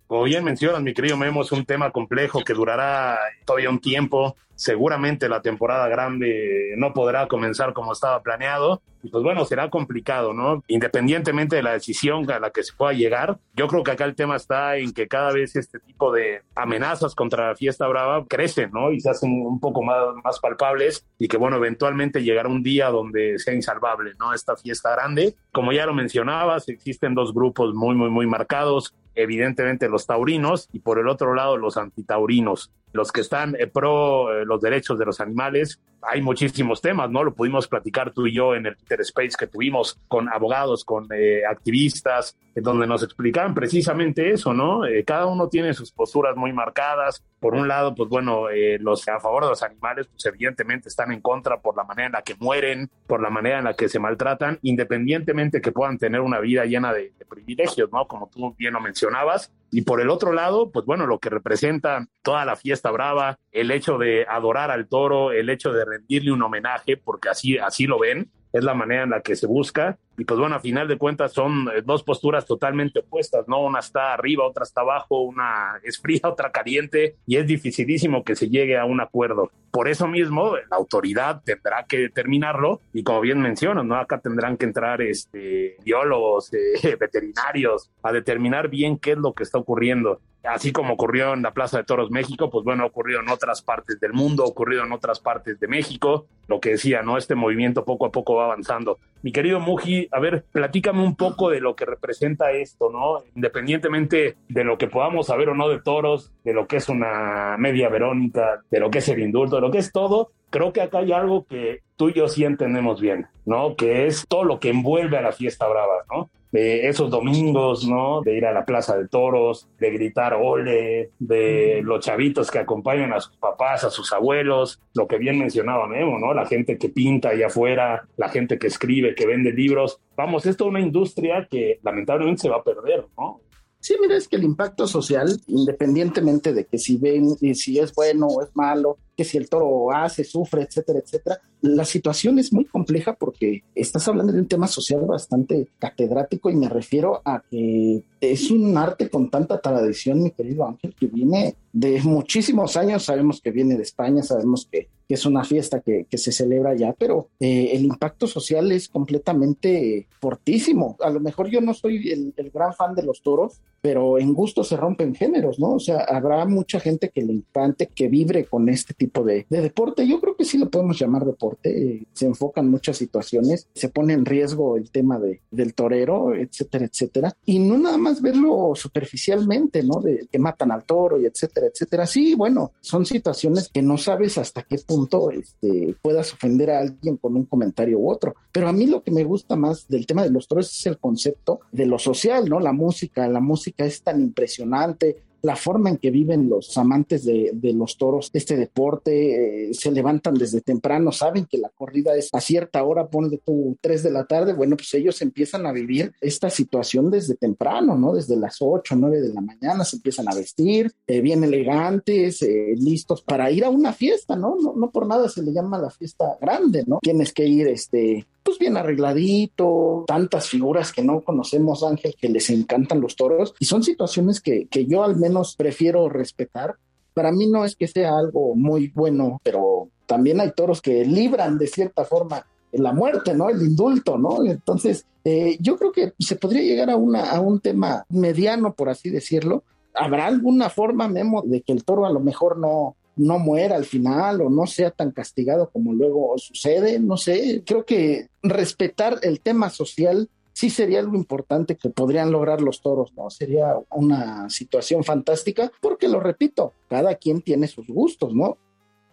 Como 0.08 0.24
bien 0.24 0.44
mencionas, 0.44 0.82
mi 0.82 0.94
querido 0.94 1.18
Memo, 1.18 1.44
es 1.44 1.52
un 1.52 1.66
tema 1.66 1.92
complejo 1.92 2.44
que 2.44 2.54
durará 2.54 3.20
todavía 3.46 3.70
un 3.70 3.80
tiempo. 3.80 4.36
Seguramente 4.60 5.30
la 5.30 5.42
temporada 5.42 5.88
grande 5.88 6.74
no 6.76 6.92
podrá 6.92 7.30
comenzar 7.30 7.72
como 7.72 7.94
estaba 7.94 8.22
planeado. 8.22 8.82
Y 9.02 9.08
pues 9.08 9.24
bueno, 9.24 9.46
será 9.46 9.70
complicado, 9.70 10.34
¿no? 10.34 10.66
Independientemente 10.68 11.56
de 11.56 11.64
la 11.64 11.72
decisión 11.72 12.30
a 12.30 12.42
la 12.42 12.50
que 12.50 12.64
se 12.64 12.74
pueda 12.74 12.92
llegar, 12.92 13.40
yo 13.56 13.70
creo 13.70 13.84
que 13.84 13.92
acá 13.92 14.04
el 14.04 14.16
tema 14.16 14.36
está 14.36 14.76
en 14.76 14.92
que 14.92 15.08
cada 15.08 15.32
vez 15.32 15.56
este 15.56 15.80
tipo 15.80 16.12
de 16.12 16.42
amenazas 16.56 17.16
contra 17.16 17.48
la 17.48 17.56
fiesta 17.56 17.88
brava 17.88 18.26
crecen, 18.28 18.72
¿no? 18.74 18.92
Y 18.92 19.00
se 19.00 19.10
hacen 19.10 19.32
un 19.32 19.62
poco 19.62 19.82
más, 19.82 20.42
palpables 20.42 21.08
y 21.18 21.30
que 21.30 21.38
bueno, 21.38 21.56
eventualmente 21.56 22.22
llegará 22.22 22.50
un 22.50 22.62
día 22.62 22.90
donde 22.90 23.40
sea 23.40 23.54
insalvable, 23.54 24.12
¿no? 24.20 24.34
Esta 24.34 24.58
fiesta 24.58 24.92
grande. 24.92 25.36
Como 25.54 25.72
ya 25.72 25.86
lo 25.86 25.94
mencionabas, 25.94 26.68
existen 26.68 27.16
dos 27.16 27.34
grupos 27.34 27.74
muy, 27.74 27.96
muy, 27.96 28.10
muy 28.10 28.28
marcados 28.28 28.94
evidentemente 29.16 29.90
los 29.90 30.06
taurinos 30.08 30.70
y 30.72 30.80
por 30.80 30.98
el 30.98 31.10
otro 31.10 31.34
lado 31.34 31.58
los 31.58 31.76
antitaurinos 31.78 32.72
los 32.94 33.12
que 33.12 33.22
están 33.22 33.56
eh, 33.60 33.68
pro 33.68 34.34
eh, 34.34 34.46
los 34.46 34.62
derechos 34.62 34.98
de 34.98 35.06
los 35.06 35.20
animales. 35.20 35.80
Hay 36.02 36.22
muchísimos 36.22 36.82
temas, 36.82 37.10
¿no? 37.10 37.24
Lo 37.24 37.34
pudimos 37.34 37.68
platicar 37.68 38.12
tú 38.12 38.28
y 38.28 38.34
yo 38.34 38.56
en 38.56 38.66
el 38.66 38.78
Twitter 38.78 39.02
Space 39.02 39.36
que 39.38 39.48
tuvimos 39.48 40.00
con 40.08 40.30
abogados, 40.30 40.86
con 40.86 41.08
eh, 41.12 41.42
activistas, 41.50 42.38
donde 42.56 42.88
nos 42.88 43.04
explicaban 43.04 43.54
precisamente 43.54 44.32
eso, 44.32 44.54
¿no? 44.54 44.82
cada 45.06 45.26
uno 45.28 45.48
tiene 45.48 45.74
sus 45.74 45.92
posturas 45.92 46.36
muy 46.36 46.52
marcadas. 46.54 47.24
Por 47.40 47.54
un 47.54 47.68
lado, 47.68 47.96
pues 47.96 48.10
bueno, 48.10 48.48
los 48.80 49.08
a 49.08 49.20
favor 49.20 49.44
de 49.44 49.50
los 49.50 49.64
animales, 49.64 50.08
pues 50.08 50.26
evidentemente 50.26 50.90
están 50.90 51.12
en 51.12 51.22
contra 51.22 51.62
por 51.62 51.78
la 51.78 51.86
manera 51.86 52.08
en 52.08 52.12
la 52.14 52.22
que 52.22 52.36
mueren, 52.36 52.90
por 53.08 53.22
la 53.22 53.30
manera 53.30 53.60
en 53.60 53.64
la 53.64 53.76
que 53.76 53.88
se 53.88 54.00
maltratan, 54.00 54.60
independientemente 54.62 55.62
que 55.62 55.72
puedan 55.72 55.98
tener 55.98 56.20
una 56.20 56.40
vida 56.40 56.66
llena 56.66 56.94
de, 56.94 57.14
de 57.18 57.26
privilegios, 57.26 57.90
¿no? 57.94 58.08
Como 58.08 58.30
tú 58.30 58.54
bien 58.58 58.74
lo 58.74 58.82
mencionabas. 58.82 59.54
Y 59.72 59.84
por 59.84 60.02
el 60.02 60.10
otro 60.10 60.34
lado, 60.34 60.72
pues 60.72 60.86
bueno, 60.86 61.06
lo 61.06 61.20
que 61.20 61.30
representa 61.30 62.08
toda 62.24 62.44
la 62.44 62.56
fiesta 62.56 62.92
brava, 62.92 63.38
el 63.52 63.72
hecho 63.72 63.98
de 63.98 64.26
adorar 64.28 64.72
al 64.72 64.88
toro, 64.88 65.32
el 65.32 65.50
hecho 65.50 65.72
de 65.72 65.86
rendirle 65.90 66.32
un 66.32 66.42
homenaje, 66.42 66.98
porque 66.98 67.30
así, 67.30 67.58
así 67.58 67.86
lo 67.86 68.00
ven, 68.00 68.32
es 68.54 68.64
la 68.64 68.74
manera 68.74 69.04
en 69.04 69.10
la 69.12 69.22
que 69.22 69.36
se 69.36 69.48
busca. 69.48 69.98
Y 70.20 70.26
pues 70.26 70.38
bueno, 70.38 70.56
a 70.56 70.60
final 70.60 70.88
de 70.90 70.98
cuentas 70.98 71.32
son 71.32 71.70
eh, 71.70 71.82
dos 71.84 72.04
posturas 72.04 72.46
totalmente 72.46 73.00
opuestas, 73.00 73.48
¿no? 73.48 73.62
Una 73.62 73.80
está 73.80 74.14
arriba, 74.14 74.46
otra 74.46 74.64
está 74.64 74.82
abajo, 74.82 75.22
una 75.22 75.80
es 75.82 75.98
fría, 75.98 76.20
otra 76.26 76.52
caliente, 76.52 77.16
y 77.26 77.38
es 77.38 77.48
dificilísimo 77.48 78.26
que 78.26 78.36
se 78.36 78.50
llegue 78.50 78.78
a 78.78 78.84
un 78.84 79.00
acuerdo. 79.00 79.50
Por 79.72 79.88
eso 79.88 80.08
mismo, 80.08 80.56
la 80.70 80.76
autoridad 80.78 81.42
tendrá 81.46 81.86
que 81.88 82.00
determinarlo, 82.00 82.82
y 82.92 83.04
como 83.04 83.22
bien 83.22 83.40
mencionas, 83.40 83.86
¿no? 83.86 83.96
Acá 83.96 84.20
tendrán 84.20 84.58
que 84.58 84.66
entrar 84.66 85.02
este, 85.02 85.78
biólogos, 85.86 86.52
eh, 86.54 86.98
veterinarios, 87.00 87.90
a 88.04 88.12
determinar 88.12 88.68
bien 88.68 88.98
qué 88.98 89.12
es 89.12 89.18
lo 89.18 89.34
que 89.34 89.44
está 89.44 89.58
ocurriendo 89.58 90.20
así 90.44 90.72
como 90.72 90.94
ocurrió 90.94 91.34
en 91.34 91.42
la 91.42 91.54
Plaza 91.54 91.78
de 91.78 91.84
Toros 91.84 92.12
México, 92.12 92.50
pues 92.50 92.64
bueno, 92.64 92.84
ha 92.84 92.88
ocurrido 92.88 93.20
en 93.22 93.30
otras 93.30 93.62
partes 93.62 94.00
del 94.00 94.14
mundo, 94.14 94.44
ha 94.44 94.48
ocurrido 94.48 94.84
en 94.84 94.92
otras 94.92 95.20
partes 95.20 95.60
de 95.60 95.68
México, 95.68 96.28
lo 96.48 96.60
que 96.60 96.72
decía, 96.72 97.02
¿no? 97.02 97.18
Este 97.18 97.36
movimiento 97.36 97.86
poco 97.86 98.06
a 98.06 98.12
poco 98.12 98.36
va 98.36 98.46
avanzando. 98.46 99.00
Mi 99.22 99.32
querido 99.32 99.60
Muji, 99.60 100.08
a 100.12 100.20
ver, 100.20 100.44
platícame 100.52 101.04
un 101.04 101.16
poco 101.16 101.50
de 101.50 101.60
lo 101.60 101.76
que 101.76 101.86
representa 101.86 102.52
esto, 102.52 102.90
¿no? 102.90 103.24
Independientemente 103.36 104.38
de 104.48 104.64
lo 104.64 104.78
que 104.78 104.88
podamos 104.88 105.28
saber 105.28 105.50
o 105.50 105.56
no 105.56 105.70
de 105.70 105.82
toros, 105.82 106.32
de 106.44 106.54
lo 106.54 106.68
que 106.68 106.78
es 106.78 106.90
una 106.90 107.56
media 107.58 107.90
verónica, 107.90 108.62
de 108.70 108.80
lo 108.80 108.90
que 108.90 109.00
es 109.00 109.10
el 109.10 109.20
indulto, 109.20 109.56
de 109.56 109.62
lo 109.62 109.72
que 109.72 109.80
es 109.80 109.92
todo, 109.92 110.32
creo 110.50 110.74
que 110.74 110.82
acá 110.82 111.00
hay 111.00 111.12
algo 111.12 111.46
que 111.46 111.82
tú 111.96 112.10
y 112.10 112.14
yo 112.14 112.28
sí 112.28 112.44
entendemos 112.44 113.00
bien, 113.02 113.28
¿no? 113.46 113.76
Que 113.76 114.08
es 114.08 114.26
todo 114.28 114.44
lo 114.44 114.60
que 114.60 114.70
envuelve 114.70 115.18
a 115.18 115.22
la 115.22 115.32
fiesta 115.32 115.68
brava, 115.68 116.06
¿no? 116.12 116.30
De 116.52 116.88
esos 116.88 117.10
domingos, 117.10 117.88
¿no? 117.88 118.22
De 118.22 118.36
ir 118.36 118.46
a 118.46 118.54
la 118.54 118.66
plaza 118.66 118.98
de 118.98 119.08
toros, 119.08 119.68
de 119.80 119.92
gritar 119.92 120.34
ole, 120.34 121.12
de 121.20 121.82
los 121.84 122.04
chavitos 122.04 122.50
que 122.50 122.60
acompañan 122.60 123.14
a 123.14 123.20
sus 123.20 123.38
papás, 123.38 123.84
a 123.84 123.90
sus 123.90 124.12
abuelos, 124.14 124.82
lo 124.94 125.08
que 125.08 125.18
bien 125.18 125.38
mencionaba 125.38 125.88
Memo, 125.88 126.18
¿no? 126.18 126.34
La 126.34 126.46
gente 126.46 126.78
que 126.78 126.90
pinta 126.90 127.30
allá 127.30 127.48
afuera, 127.48 128.08
la 128.18 128.30
gente 128.30 128.58
que 128.58 128.68
escribe, 128.68 129.16
que 129.16 129.28
vende 129.28 129.52
libros. 129.52 130.00
Vamos, 130.16 130.46
esto 130.46 130.66
es 130.66 130.70
una 130.70 130.82
industria 130.82 131.48
que 131.50 131.80
lamentablemente 131.84 132.42
se 132.42 132.50
va 132.50 132.58
a 132.58 132.64
perder, 132.64 133.06
¿no? 133.18 133.42
Sí, 133.82 133.96
mira, 134.02 134.18
es 134.18 134.28
que 134.28 134.36
el 134.36 134.44
impacto 134.44 134.88
social, 134.88 135.40
independientemente 135.48 136.54
de 136.54 136.66
que 136.66 136.78
si 136.78 136.98
ven 136.98 137.38
y 137.40 137.56
si 137.56 137.80
es 137.80 137.94
bueno 137.96 138.28
o 138.28 138.44
es 138.44 138.50
malo, 138.54 138.98
que 139.16 139.24
si 139.24 139.38
el 139.38 139.50
toro 139.50 139.92
hace, 139.92 140.26
sufre, 140.26 140.64
etcétera, 140.64 141.00
etcétera, 141.00 141.40
la 141.62 141.86
situación 141.86 142.40
es 142.40 142.52
muy 142.52 142.66
compleja 142.66 143.14
porque 143.14 143.64
estás 143.76 144.06
hablando 144.10 144.34
de 144.34 144.40
un 144.40 144.48
tema 144.48 144.68
social 144.68 145.06
bastante 145.06 145.70
catedrático 145.80 146.50
y 146.50 146.56
me 146.56 146.68
refiero 146.68 147.22
a 147.24 147.42
que 147.50 148.04
es 148.20 148.52
un 148.52 148.78
arte 148.78 149.10
con 149.10 149.30
tanta 149.30 149.62
tradición, 149.62 150.24
mi 150.24 150.32
querido 150.32 150.68
Ángel, 150.68 150.94
que 150.94 151.08
viene 151.08 151.56
de 151.72 152.02
muchísimos 152.02 152.76
años, 152.76 153.06
sabemos 153.06 153.40
que 153.42 153.52
viene 153.52 153.78
de 153.78 153.84
España, 153.84 154.24
sabemos 154.24 154.68
que, 154.70 154.90
es 155.14 155.26
una 155.26 155.44
fiesta 155.44 155.82
que, 155.82 156.06
se 156.12 156.32
celebra 156.32 156.72
allá, 156.72 156.94
pero 156.98 157.30
eh, 157.40 157.72
el 157.74 157.86
impacto 157.86 158.28
social 158.28 158.72
es 158.72 158.90
completamente 158.90 160.08
fortísimo. 160.20 160.98
A 161.00 161.10
lo 161.10 161.20
mejor 161.20 161.50
yo 161.50 161.62
no 161.62 161.74
soy 161.74 162.12
el, 162.12 162.52
gran 162.52 162.74
fan 162.74 162.94
de 162.94 163.04
los 163.04 163.22
toros, 163.22 163.62
pero 163.82 164.20
en 164.20 164.34
gusto 164.34 164.64
se 164.64 164.76
rompen 164.76 165.16
géneros, 165.16 165.60
¿no? 165.60 165.76
O 165.76 165.80
sea, 165.80 166.00
habrá 166.00 166.46
mucha 166.46 166.80
gente 166.80 167.10
que 167.10 167.24
le 167.24 167.34
encante, 167.34 167.88
que 167.88 168.10
vibre 168.10 168.46
con 168.46 168.68
este 168.68 168.94
tipo 168.94 169.24
de, 169.24 169.46
de 169.50 169.62
deporte. 169.62 170.06
Yo 170.06 170.20
creo 170.20 170.36
que 170.36 170.44
sí 170.44 170.58
lo 170.58 170.70
podemos 170.70 171.00
llamar 171.00 171.26
deporte 171.26 172.06
se 172.14 172.26
enfocan 172.26 172.70
muchas 172.70 172.98
situaciones, 172.98 173.68
se 173.74 173.90
pone 173.90 174.14
en 174.14 174.26
riesgo 174.26 174.78
el 174.78 174.92
tema 174.92 175.20
de, 175.20 175.42
del 175.52 175.74
torero, 175.74 176.36
etcétera, 176.36 176.86
etcétera. 176.86 177.36
Y 177.46 177.60
no 177.60 177.78
nada 177.78 177.98
más 177.98 178.22
verlo 178.22 178.74
superficialmente, 178.76 179.84
¿no? 179.84 180.02
De 180.02 180.28
que 180.32 180.40
matan 180.40 180.72
al 180.72 180.84
toro 180.84 181.20
y 181.20 181.26
etcétera, 181.26 181.68
etcétera. 181.68 182.06
Sí, 182.06 182.36
bueno, 182.36 182.74
son 182.82 183.06
situaciones 183.06 183.70
que 183.70 183.82
no 183.82 183.98
sabes 183.98 184.38
hasta 184.38 184.64
qué 184.64 184.78
punto 184.78 184.99
punto 185.00 185.32
este, 185.32 185.96
puedas 186.02 186.34
ofender 186.34 186.72
a 186.72 186.80
alguien 186.80 187.18
con 187.18 187.36
un 187.36 187.46
comentario 187.46 188.00
u 188.00 188.10
otro. 188.10 188.36
Pero 188.52 188.68
a 188.68 188.74
mí 188.74 188.86
lo 188.86 189.02
que 189.02 189.12
me 189.12 189.24
gusta 189.24 189.56
más 189.56 189.88
del 189.88 190.06
tema 190.06 190.24
de 190.24 190.32
los 190.32 190.48
toros 190.48 190.70
es 190.72 190.86
el 190.86 190.98
concepto 190.98 191.62
de 191.72 191.86
lo 191.86 192.00
social, 192.00 192.50
¿no? 192.50 192.60
La 192.60 192.74
música, 192.74 193.28
la 193.28 193.40
música 193.40 193.86
es 193.86 194.02
tan 194.02 194.20
impresionante, 194.22 195.24
la 195.42 195.56
forma 195.56 195.90
en 195.90 195.98
que 195.98 196.12
viven 196.12 196.50
los 196.50 196.78
amantes 196.78 197.26
de, 197.26 197.52
los 197.74 197.98
toros, 197.98 198.30
este 198.34 198.58
deporte, 198.58 199.70
eh, 199.70 199.74
se 199.74 199.92
levantan 199.92 200.36
desde 200.36 200.62
temprano, 200.62 201.12
saben 201.12 201.46
que 201.46 201.58
la 201.58 201.70
corrida 201.70 202.16
es 202.16 202.30
a 202.34 202.42
cierta 202.42 202.84
hora, 202.84 203.08
ponle 203.08 203.40
tú 203.46 203.78
tres 203.82 204.04
de 204.04 204.12
la 204.12 204.26
tarde, 204.26 204.54
bueno, 204.54 204.76
pues 204.76 204.94
ellos 204.94 205.22
empiezan 205.22 205.66
a 205.66 205.72
vivir 205.72 206.14
esta 206.22 206.50
situación 206.50 207.10
desde 207.12 207.36
temprano, 207.36 207.98
¿no? 207.98 208.14
Desde 208.14 208.36
las 208.36 208.58
ocho, 208.60 208.96
nueve 208.96 209.22
de 209.22 209.34
la 209.34 209.42
mañana 209.42 209.84
se 209.86 209.98
empiezan 209.98 210.28
a 210.30 210.36
vestir, 210.36 210.92
eh, 211.08 211.22
bien 211.22 211.44
elegantes, 211.44 212.42
eh, 212.42 212.74
listos 212.76 213.22
para 213.22 213.52
ir 213.52 213.64
a 213.64 213.70
una 213.70 213.94
fiesta, 213.94 214.36
¿no? 214.36 214.56
¿no? 214.62 214.74
No 214.76 214.92
por 214.92 215.08
nada 215.08 215.30
se 215.30 215.44
le 215.44 215.54
llama 215.54 215.78
la 215.78 215.90
fiesta 215.90 216.38
grande, 216.42 216.84
¿no? 216.86 217.00
Tienes 217.02 217.34
que 217.34 217.46
ir, 217.46 217.68
este, 217.68 218.26
pues 218.50 218.58
bien 218.58 218.78
arregladito, 218.78 220.06
tantas 220.08 220.48
figuras 220.48 220.92
que 220.92 221.04
no 221.04 221.22
conocemos, 221.22 221.84
Ángel, 221.84 222.16
que 222.20 222.30
les 222.30 222.50
encantan 222.50 223.00
los 223.00 223.16
toros, 223.16 223.54
y 223.60 223.66
son 223.66 223.84
situaciones 223.84 224.42
que, 224.42 224.66
que 224.66 224.88
yo 224.88 225.04
al 225.04 225.18
menos 225.18 225.56
prefiero 225.56 226.10
respetar. 226.10 226.74
Para 227.14 227.32
mí 227.32 227.46
no 227.46 227.64
es 227.64 227.76
que 227.76 227.88
sea 227.88 228.18
algo 228.18 228.56
muy 228.56 228.88
bueno, 228.88 229.40
pero 229.44 229.90
también 230.08 230.42
hay 230.42 230.52
toros 230.54 230.82
que 230.82 231.06
libran 231.06 231.60
de 231.60 231.68
cierta 231.68 232.06
forma 232.06 232.44
la 232.72 232.92
muerte, 232.92 233.36
¿no? 233.36 233.52
El 233.52 233.62
indulto, 233.62 234.18
¿no? 234.18 234.44
Entonces, 234.44 235.06
eh, 235.24 235.56
yo 235.60 235.78
creo 235.78 235.92
que 235.92 236.14
se 236.18 236.36
podría 236.36 236.64
llegar 236.64 236.90
a, 236.90 236.98
una, 236.98 237.30
a 237.30 237.40
un 237.42 237.60
tema 237.60 238.04
mediano, 238.10 238.74
por 238.74 238.90
así 238.90 239.12
decirlo. 239.12 239.64
¿Habrá 239.94 240.26
alguna 240.26 240.72
forma, 240.72 241.08
Memo, 241.08 241.44
de 241.46 241.62
que 241.62 241.72
el 241.72 241.84
toro 241.84 242.08
a 242.08 242.12
lo 242.12 242.20
mejor 242.20 242.58
no, 242.58 242.96
no 243.20 243.38
muera 243.38 243.76
al 243.76 243.86
final 243.86 244.42
o 244.42 244.50
no 244.50 244.66
sea 244.66 244.92
tan 244.92 245.12
castigado 245.12 245.70
como 245.70 245.94
luego 245.94 246.38
sucede, 246.38 247.00
no 247.00 247.18
sé, 247.18 247.64
creo 247.66 247.86
que 247.86 248.30
respetar 248.42 249.20
el 249.24 249.42
tema 249.42 249.70
social 249.70 250.30
sí 250.54 250.70
sería 250.70 251.00
algo 251.00 251.16
importante 251.16 251.76
que 251.76 251.90
podrían 251.90 252.32
lograr 252.32 252.62
los 252.62 252.82
toros, 252.82 253.14
¿no? 253.16 253.30
Sería 253.30 253.76
una 253.92 254.50
situación 254.50 255.04
fantástica 255.04 255.72
porque, 255.80 256.10
lo 256.10 256.20
repito, 256.20 256.74
cada 256.90 257.16
quien 257.16 257.42
tiene 257.42 257.68
sus 257.68 257.88
gustos, 257.88 258.34
¿no? 258.36 258.58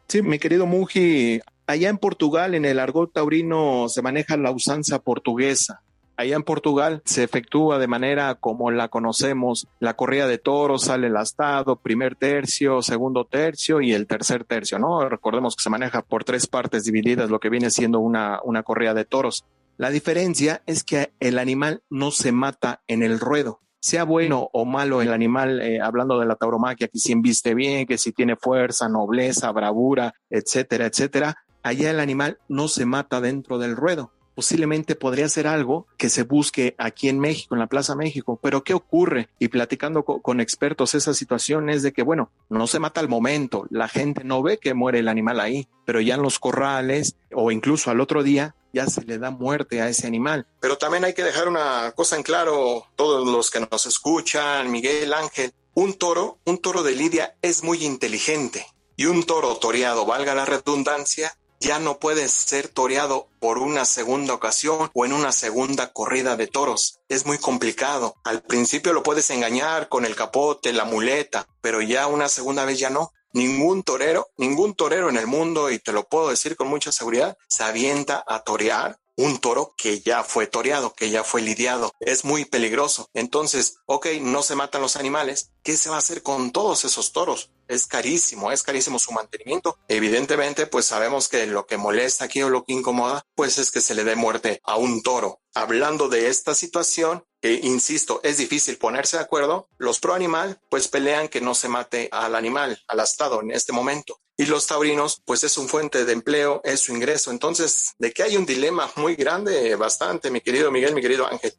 Sí, 0.09 0.23
mi 0.23 0.39
querido 0.39 0.67
Muji, 0.67 1.41
allá 1.67 1.89
en 1.89 1.99
Portugal, 1.99 2.55
en 2.55 2.65
el 2.65 2.81
argot 2.81 3.13
taurino, 3.13 3.89
se 3.89 4.03
maneja 4.03 4.37
la 4.37 4.51
usanza 4.51 5.01
portuguesa. 5.01 5.83
Allá 6.19 6.37
en 6.37 6.45
Portugal 6.45 7.03
se 7.05 7.25
efectúa 7.25 7.79
de 7.79 7.89
manera 7.89 8.37
como 8.37 8.71
la 8.71 8.89
conocemos. 8.89 9.69
La 9.81 9.97
corrida 9.97 10.27
de 10.27 10.39
toros 10.39 10.85
sale 10.85 11.09
el 11.09 11.17
astado, 11.17 11.77
primer 11.77 12.17
tercio, 12.17 12.81
segundo 12.81 13.27
tercio 13.27 13.83
y 13.83 13.93
el 13.93 14.07
tercer 14.07 14.45
tercio, 14.45 14.79
¿no? 14.79 15.07
Recordemos 15.11 15.55
que 15.55 15.63
se 15.63 15.69
maneja 15.69 16.01
por 16.01 16.25
tres 16.25 16.47
partes 16.47 16.85
divididas, 16.85 17.29
lo 17.29 17.39
que 17.39 17.51
viene 17.51 17.71
siendo 17.71 18.01
una, 18.01 18.41
una 18.45 18.63
corrida 18.63 18.95
de 18.95 19.05
toros. 19.05 19.45
La 19.77 19.91
diferencia 19.91 20.63
es 20.65 20.85
que 20.85 21.13
el 21.21 21.39
animal 21.39 21.83
no 21.91 22.11
se 22.11 22.33
mata 22.33 22.81
en 22.87 23.03
el 23.03 23.21
ruedo. 23.21 23.61
Sea 23.79 24.05
bueno 24.05 24.49
o 24.55 24.65
malo 24.65 25.03
el 25.03 25.13
animal, 25.13 25.61
eh, 25.61 25.81
hablando 25.83 26.19
de 26.19 26.25
la 26.25 26.37
tauromaquia, 26.37 26.89
que 26.89 26.99
si 26.99 27.15
viste 27.17 27.55
bien, 27.55 27.87
que 27.87 27.99
si 27.99 28.13
tiene 28.13 28.37
fuerza, 28.37 28.89
nobleza, 28.89 29.53
bravura, 29.53 30.15
etcétera, 30.31 30.87
etcétera, 30.87 31.37
allá 31.63 31.91
el 31.91 32.01
animal 32.01 32.39
no 32.49 32.69
se 32.69 32.87
mata 32.87 33.21
dentro 33.21 33.59
del 33.59 33.77
ruedo 33.77 34.13
posiblemente 34.37 34.95
podría 34.97 35.31
ser 35.31 35.47
algo 35.47 35.87
que 35.97 36.11
se 36.11 36.23
busque 36.23 36.75
aquí 36.77 37.09
en 37.09 37.19
México, 37.19 37.55
en 37.55 37.59
la 37.59 37.69
Plaza 37.69 37.97
México. 37.97 38.39
Pero 38.43 38.63
¿qué 38.63 38.75
ocurre? 38.75 39.31
Y 39.39 39.49
platicando 39.49 40.05
con, 40.05 40.41
expertos, 40.41 40.95
esa 40.95 41.15
situación 41.15 41.71
es 41.71 41.83
de 41.83 41.95
que, 41.95 42.03
bueno, 42.03 42.31
no 42.51 42.67
se 42.67 42.79
mata 42.79 43.01
al 43.01 43.09
momento, 43.09 43.67
la 43.71 43.89
gente 43.89 44.25
no 44.25 44.43
ve 44.43 44.59
que 44.59 44.75
muere 44.75 44.99
el 44.99 45.09
animal 45.09 45.41
ahí, 45.41 45.69
pero 45.87 46.03
ya 46.03 46.17
en 46.17 46.23
los 46.23 46.39
corrales 46.39 47.17
o 47.33 47.51
incluso 47.51 47.91
al 47.91 48.01
otro 48.01 48.23
día 48.23 48.55
ya 48.75 48.87
se 48.87 49.03
le 49.05 49.17
da 49.17 49.31
muerte 49.31 49.81
a 49.81 49.89
ese 49.89 50.07
animal. 50.07 50.47
Pero 50.61 50.77
también 50.77 51.05
hay 51.05 51.15
que 51.15 51.25
dejar 51.25 51.49
una 51.49 51.93
cosa 51.97 52.17
en 52.17 52.23
claro, 52.23 52.85
todos 52.95 53.27
los 53.27 53.51
que 53.51 53.61
nos 53.61 53.87
escuchan, 53.87 54.71
Miguel 54.71 55.15
Ángel, 55.15 55.55
un 55.73 55.95
toro, 55.95 56.39
un 56.45 56.59
toro 56.59 56.83
de 56.83 56.95
lidia 56.95 57.37
es 57.41 57.65
muy 57.65 57.83
inteligente 57.87 58.67
y 58.97 59.07
un 59.07 59.25
toro 59.25 59.57
toreado, 59.57 60.05
valga 60.05 60.35
la 60.35 60.45
redundancia, 60.45 61.39
ya 61.61 61.79
no 61.79 61.99
puede 61.99 62.29
ser 62.29 62.69
toreado 62.69 63.29
por 63.41 63.59
una 63.59 63.85
segunda 63.85 64.35
ocasión 64.35 64.91
o 64.95 65.05
en 65.05 65.13
una 65.13 65.33
segunda 65.33 65.93
corrida 65.93 66.37
de 66.37 66.47
toros. 66.47 67.01
Es 67.09 67.27
muy 67.27 67.39
complicado. 67.39 68.17
Al 68.25 68.43
principio 68.43 68.93
lo 68.93 69.03
puedes 69.03 69.31
engañar 69.31 69.89
con 69.89 70.05
el 70.05 70.17
capote, 70.17 70.73
la 70.73 70.85
muleta, 70.85 71.47
pero 71.61 71.83
ya 71.83 72.07
una 72.07 72.29
segunda 72.29 72.65
vez 72.65 72.79
ya 72.79 72.91
no. 72.91 73.13
Ningún 73.33 73.83
torero, 73.83 74.29
ningún 74.39 74.75
torero 74.75 75.11
en 75.11 75.17
el 75.17 75.27
mundo, 75.27 75.71
y 75.71 75.79
te 75.79 75.93
lo 75.93 76.05
puedo 76.09 76.31
decir 76.31 76.57
con 76.57 76.69
mucha 76.69 76.91
seguridad, 76.91 77.37
se 77.49 77.65
avienta 77.65 78.25
a 78.27 78.41
torear 78.41 78.99
un 79.17 79.39
toro 79.39 79.75
que 79.77 80.01
ya 80.01 80.23
fue 80.23 80.47
toreado, 80.47 80.95
que 80.95 81.11
ya 81.11 81.25
fue 81.25 81.43
lidiado. 81.43 81.93
Es 82.01 82.25
muy 82.25 82.45
peligroso. 82.45 83.09
Entonces, 83.15 83.79
ok, 83.87 84.07
no 84.21 84.43
se 84.43 84.55
matan 84.55 84.83
los 84.83 84.97
animales. 84.97 85.51
¿Qué 85.63 85.77
se 85.77 85.91
va 85.91 85.97
a 85.97 86.01
hacer 86.01 86.23
con 86.23 86.51
todos 86.51 86.85
esos 86.85 87.13
toros? 87.13 87.51
Es 87.69 87.87
carísimo, 87.87 88.53
es 88.53 88.63
carísimo 88.63 88.99
su 88.99 89.13
mantenimiento. 89.13 89.79
Evidentemente, 89.89 90.67
pues 90.67 90.87
sabemos 90.87 91.29
que 91.29 91.47
lo 91.47 91.67
que 91.67 91.77
molesta 91.77 92.25
aquí 92.25 92.43
o 92.43 92.51
lo 92.51 92.65
que 92.65 92.73
incomoda, 92.73 93.25
pues 93.35 93.59
es 93.59 93.71
que 93.71 93.81
se 93.81 93.95
le 93.95 94.05
dé 94.05 94.17
muerte 94.17 94.61
a 94.65 94.77
un 94.77 95.03
toro. 95.03 95.41
Hablando 95.55 96.09
de 96.09 96.29
esta 96.29 96.55
situación, 96.55 97.25
que 97.41 97.55
insisto, 97.55 98.21
es 98.23 98.39
difícil 98.39 98.79
ponerse 98.79 99.17
de 99.17 99.23
acuerdo, 99.23 99.69
los 99.79 100.01
pro 100.01 100.15
animal 100.15 100.61
pues 100.71 100.89
pelean 100.89 101.29
que 101.29 101.41
no 101.41 101.55
se 101.55 101.69
mate 101.69 102.09
al 102.13 102.35
animal, 102.35 102.83
al 102.89 103.01
astado 103.01 103.41
en 103.41 103.51
este 103.51 103.73
momento 103.73 104.21
y 104.39 104.47
los 104.47 104.67
taurinos, 104.67 105.23
pues 105.25 105.45
es 105.45 105.57
un 105.57 105.69
fuente 105.69 106.05
de 106.05 106.13
empleo, 106.13 106.61
es 106.63 106.81
su 106.81 106.93
ingreso. 106.93 107.31
Entonces, 107.31 107.95
de 107.99 108.13
que 108.13 108.23
hay 108.23 108.37
un 108.37 108.45
dilema 108.45 108.91
muy 108.97 109.17
grande, 109.17 109.75
bastante, 109.77 110.31
mi 110.31 110.41
querido 110.41 110.71
Miguel, 110.71 110.95
mi 110.95 111.01
querido 111.01 111.27
Ángel. 111.27 111.55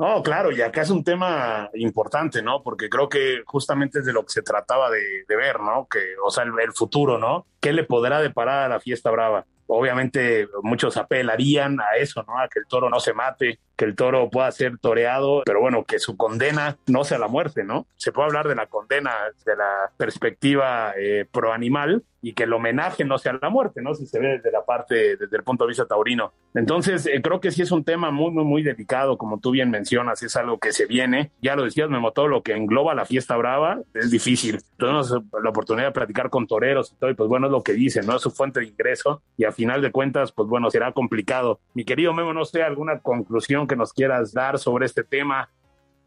No, 0.00 0.22
claro, 0.22 0.50
y 0.50 0.62
acá 0.62 0.80
es 0.80 0.88
un 0.88 1.04
tema 1.04 1.68
importante, 1.74 2.40
¿no? 2.40 2.62
Porque 2.62 2.88
creo 2.88 3.10
que 3.10 3.42
justamente 3.44 3.98
es 3.98 4.06
de 4.06 4.14
lo 4.14 4.22
que 4.24 4.32
se 4.32 4.40
trataba 4.40 4.88
de, 4.88 5.36
ver, 5.36 5.60
¿no? 5.60 5.86
Que, 5.90 6.14
o 6.24 6.30
sea, 6.30 6.44
el, 6.44 6.52
el, 6.58 6.72
futuro, 6.72 7.18
¿no? 7.18 7.46
¿Qué 7.60 7.74
le 7.74 7.84
podrá 7.84 8.18
deparar 8.22 8.64
a 8.64 8.68
la 8.70 8.80
fiesta 8.80 9.10
brava? 9.10 9.44
Obviamente 9.66 10.48
muchos 10.62 10.96
apelarían 10.96 11.78
a 11.82 11.98
eso, 11.98 12.24
¿no? 12.26 12.38
A 12.38 12.48
que 12.48 12.60
el 12.60 12.66
toro 12.66 12.88
no 12.88 12.98
se 12.98 13.12
mate, 13.12 13.60
que 13.80 13.86
el 13.86 13.96
toro 13.96 14.28
pueda 14.28 14.52
ser 14.52 14.76
toreado, 14.76 15.40
pero 15.46 15.62
bueno, 15.62 15.86
que 15.86 15.98
su 15.98 16.14
condena 16.14 16.76
no 16.86 17.02
sea 17.02 17.18
la 17.18 17.28
muerte, 17.28 17.64
¿no? 17.64 17.86
Se 17.96 18.12
puede 18.12 18.26
hablar 18.26 18.46
de 18.46 18.54
la 18.54 18.66
condena 18.66 19.10
de 19.46 19.56
la 19.56 19.90
perspectiva 19.96 20.92
eh, 20.98 21.24
pro 21.32 21.54
animal 21.54 22.04
y 22.22 22.34
que 22.34 22.42
el 22.42 22.52
homenaje 22.52 23.04
no 23.04 23.18
sea 23.18 23.38
la 23.40 23.48
muerte, 23.48 23.80
¿no? 23.80 23.94
Si 23.94 24.06
se 24.06 24.18
ve 24.18 24.36
desde 24.36 24.50
la 24.50 24.64
parte, 24.64 25.16
desde 25.16 25.36
el 25.36 25.42
punto 25.42 25.64
de 25.64 25.68
vista 25.68 25.86
taurino. 25.86 26.32
Entonces, 26.54 27.06
eh, 27.06 27.20
creo 27.22 27.40
que 27.40 27.50
sí 27.50 27.62
es 27.62 27.70
un 27.70 27.84
tema 27.84 28.10
muy, 28.10 28.30
muy, 28.30 28.44
muy 28.44 28.62
delicado, 28.62 29.16
como 29.16 29.38
tú 29.38 29.52
bien 29.52 29.70
mencionas, 29.70 30.22
es 30.22 30.36
algo 30.36 30.58
que 30.58 30.72
se 30.72 30.86
viene. 30.86 31.30
Ya 31.40 31.56
lo 31.56 31.64
decías, 31.64 31.88
Memo, 31.88 32.12
todo 32.12 32.28
lo 32.28 32.42
que 32.42 32.52
engloba 32.52 32.94
la 32.94 33.06
fiesta 33.06 33.36
brava 33.36 33.80
es 33.94 34.10
difícil. 34.10 34.60
Tenemos 34.78 35.10
la 35.10 35.50
oportunidad 35.50 35.86
de 35.86 35.92
platicar 35.92 36.28
con 36.28 36.46
toreros 36.46 36.92
y 36.92 36.96
todo, 36.96 37.10
y 37.10 37.14
pues 37.14 37.28
bueno, 37.28 37.46
es 37.46 37.52
lo 37.52 37.62
que 37.62 37.72
dicen, 37.72 38.06
¿no? 38.06 38.16
Es 38.16 38.22
su 38.22 38.30
fuente 38.30 38.60
de 38.60 38.66
ingreso 38.66 39.22
y 39.36 39.44
a 39.44 39.52
final 39.52 39.80
de 39.80 39.90
cuentas, 39.90 40.32
pues 40.32 40.48
bueno, 40.48 40.70
será 40.70 40.92
complicado. 40.92 41.60
Mi 41.74 41.84
querido 41.84 42.12
Memo, 42.12 42.34
no 42.34 42.44
sé, 42.44 42.62
alguna 42.62 42.98
conclusión 42.98 43.66
que 43.70 43.76
nos 43.76 43.92
quieras 43.92 44.32
dar 44.32 44.58
sobre 44.58 44.86
este 44.86 45.04
tema. 45.04 45.48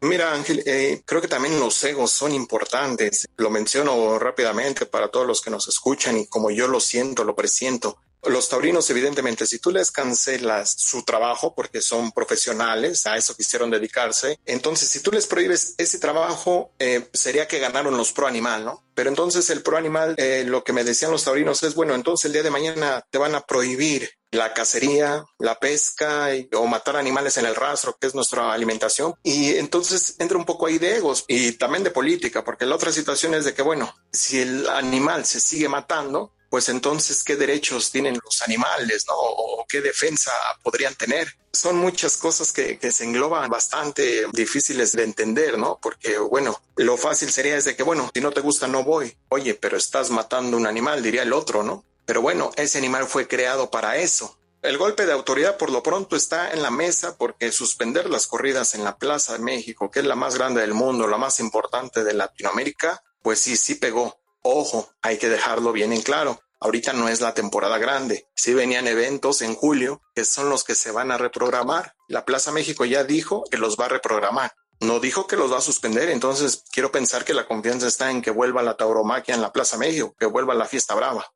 Mira, 0.02 0.32
Ángel, 0.32 0.62
eh, 0.66 1.00
creo 1.06 1.22
que 1.22 1.28
también 1.28 1.58
los 1.58 1.82
egos 1.82 2.10
son 2.10 2.32
importantes. 2.32 3.26
Lo 3.38 3.48
menciono 3.48 4.18
rápidamente 4.18 4.84
para 4.84 5.08
todos 5.08 5.26
los 5.26 5.40
que 5.40 5.50
nos 5.50 5.66
escuchan 5.66 6.18
y 6.18 6.26
como 6.26 6.50
yo 6.50 6.68
lo 6.68 6.78
siento, 6.78 7.24
lo 7.24 7.34
presiento. 7.34 7.98
Los 8.26 8.48
taurinos, 8.48 8.88
evidentemente, 8.90 9.46
si 9.46 9.58
tú 9.58 9.70
les 9.70 9.90
cancelas 9.90 10.74
su 10.78 11.04
trabajo 11.04 11.54
porque 11.54 11.80
son 11.80 12.12
profesionales, 12.12 13.06
a 13.06 13.16
eso 13.16 13.36
quisieron 13.36 13.70
dedicarse, 13.70 14.38
entonces 14.44 14.88
si 14.88 15.00
tú 15.00 15.10
les 15.12 15.26
prohíbes 15.26 15.74
ese 15.78 15.98
trabajo, 15.98 16.72
eh, 16.78 17.08
sería 17.12 17.48
que 17.48 17.58
ganaron 17.58 17.96
los 17.96 18.12
pro 18.12 18.26
animal, 18.26 18.64
¿no? 18.64 18.84
Pero 18.94 19.10
entonces 19.10 19.50
el 19.50 19.62
pro 19.62 19.76
animal, 19.76 20.14
eh, 20.18 20.44
lo 20.46 20.62
que 20.62 20.72
me 20.72 20.84
decían 20.84 21.10
los 21.10 21.24
taurinos 21.24 21.62
es, 21.62 21.74
bueno, 21.74 21.94
entonces 21.94 22.26
el 22.26 22.32
día 22.32 22.42
de 22.42 22.50
mañana 22.50 23.04
te 23.10 23.18
van 23.18 23.34
a 23.34 23.40
prohibir 23.40 24.10
la 24.34 24.52
cacería, 24.52 25.24
la 25.38 25.58
pesca 25.58 26.28
o 26.54 26.66
matar 26.66 26.96
animales 26.96 27.36
en 27.36 27.46
el 27.46 27.54
rastro, 27.54 27.96
que 27.98 28.06
es 28.06 28.14
nuestra 28.14 28.52
alimentación. 28.52 29.14
Y 29.22 29.54
entonces 29.56 30.16
entra 30.18 30.36
un 30.36 30.44
poco 30.44 30.66
ahí 30.66 30.78
de 30.78 30.96
egos 30.96 31.24
y 31.28 31.52
también 31.52 31.84
de 31.84 31.90
política, 31.90 32.44
porque 32.44 32.66
la 32.66 32.74
otra 32.74 32.92
situación 32.92 33.34
es 33.34 33.44
de 33.44 33.54
que, 33.54 33.62
bueno, 33.62 33.94
si 34.12 34.40
el 34.40 34.68
animal 34.68 35.24
se 35.24 35.40
sigue 35.40 35.68
matando, 35.68 36.32
pues 36.54 36.68
entonces, 36.68 37.24
¿qué 37.24 37.34
derechos 37.34 37.90
tienen 37.90 38.16
los 38.24 38.40
animales, 38.42 39.06
no? 39.08 39.14
O 39.16 39.66
qué 39.68 39.80
defensa 39.80 40.30
podrían 40.62 40.94
tener. 40.94 41.26
Son 41.52 41.74
muchas 41.74 42.16
cosas 42.16 42.52
que, 42.52 42.78
que, 42.78 42.92
se 42.92 43.02
engloban 43.02 43.50
bastante 43.50 44.24
difíciles 44.32 44.92
de 44.92 45.02
entender, 45.02 45.58
¿no? 45.58 45.80
Porque, 45.82 46.16
bueno, 46.16 46.62
lo 46.76 46.96
fácil 46.96 47.32
sería 47.32 47.56
es 47.56 47.64
de 47.64 47.74
que, 47.74 47.82
bueno, 47.82 48.08
si 48.14 48.20
no 48.20 48.30
te 48.30 48.40
gusta, 48.40 48.68
no 48.68 48.84
voy. 48.84 49.18
Oye, 49.30 49.54
pero 49.54 49.76
estás 49.76 50.10
matando 50.10 50.56
un 50.56 50.68
animal, 50.68 51.02
diría 51.02 51.22
el 51.22 51.32
otro, 51.32 51.64
¿no? 51.64 51.84
Pero 52.06 52.22
bueno, 52.22 52.52
ese 52.54 52.78
animal 52.78 53.08
fue 53.08 53.26
creado 53.26 53.68
para 53.68 53.96
eso. 53.96 54.38
El 54.62 54.78
golpe 54.78 55.06
de 55.06 55.12
autoridad 55.12 55.56
por 55.56 55.72
lo 55.72 55.82
pronto 55.82 56.14
está 56.14 56.52
en 56.52 56.62
la 56.62 56.70
mesa 56.70 57.18
porque 57.18 57.50
suspender 57.50 58.08
las 58.08 58.28
corridas 58.28 58.76
en 58.76 58.84
la 58.84 58.96
Plaza 58.96 59.32
de 59.32 59.40
México, 59.40 59.90
que 59.90 59.98
es 59.98 60.06
la 60.06 60.14
más 60.14 60.36
grande 60.36 60.60
del 60.60 60.72
mundo, 60.72 61.08
la 61.08 61.18
más 61.18 61.40
importante 61.40 62.04
de 62.04 62.14
Latinoamérica, 62.14 63.02
pues 63.22 63.40
sí, 63.40 63.56
sí 63.56 63.74
pegó. 63.74 64.20
Ojo, 64.46 64.90
hay 65.00 65.16
que 65.16 65.30
dejarlo 65.30 65.72
bien 65.72 65.94
en 65.94 66.02
claro. 66.02 66.38
ahorita 66.60 66.92
no 66.92 67.08
es 67.08 67.22
la 67.22 67.32
temporada 67.32 67.78
grande. 67.78 68.28
Sí 68.36 68.52
venían 68.52 68.86
eventos 68.86 69.40
en 69.40 69.54
julio 69.54 70.02
que 70.14 70.26
son 70.26 70.50
los 70.50 70.64
que 70.64 70.74
se 70.74 70.90
van 70.90 71.10
a 71.10 71.16
reprogramar. 71.16 71.94
La 72.08 72.26
Plaza 72.26 72.52
México 72.52 72.84
ya 72.84 73.04
dijo 73.04 73.44
que 73.50 73.56
los 73.56 73.78
va 73.78 73.86
a 73.86 73.88
reprogramar. 73.88 74.52
No 74.80 75.00
dijo 75.00 75.26
que 75.26 75.36
los 75.36 75.50
va 75.50 75.58
a 75.58 75.62
suspender, 75.62 76.10
entonces 76.10 76.64
quiero 76.70 76.92
pensar 76.92 77.24
que 77.24 77.32
la 77.32 77.46
confianza 77.46 77.86
está 77.86 78.10
en 78.10 78.20
que 78.20 78.30
vuelva 78.30 78.62
la 78.62 78.76
tauromaquia 78.76 79.34
en 79.34 79.40
la 79.40 79.50
Plaza 79.50 79.78
México, 79.78 80.14
que 80.18 80.26
vuelva 80.26 80.52
la 80.52 80.66
fiesta 80.66 80.94
brava. 80.94 81.26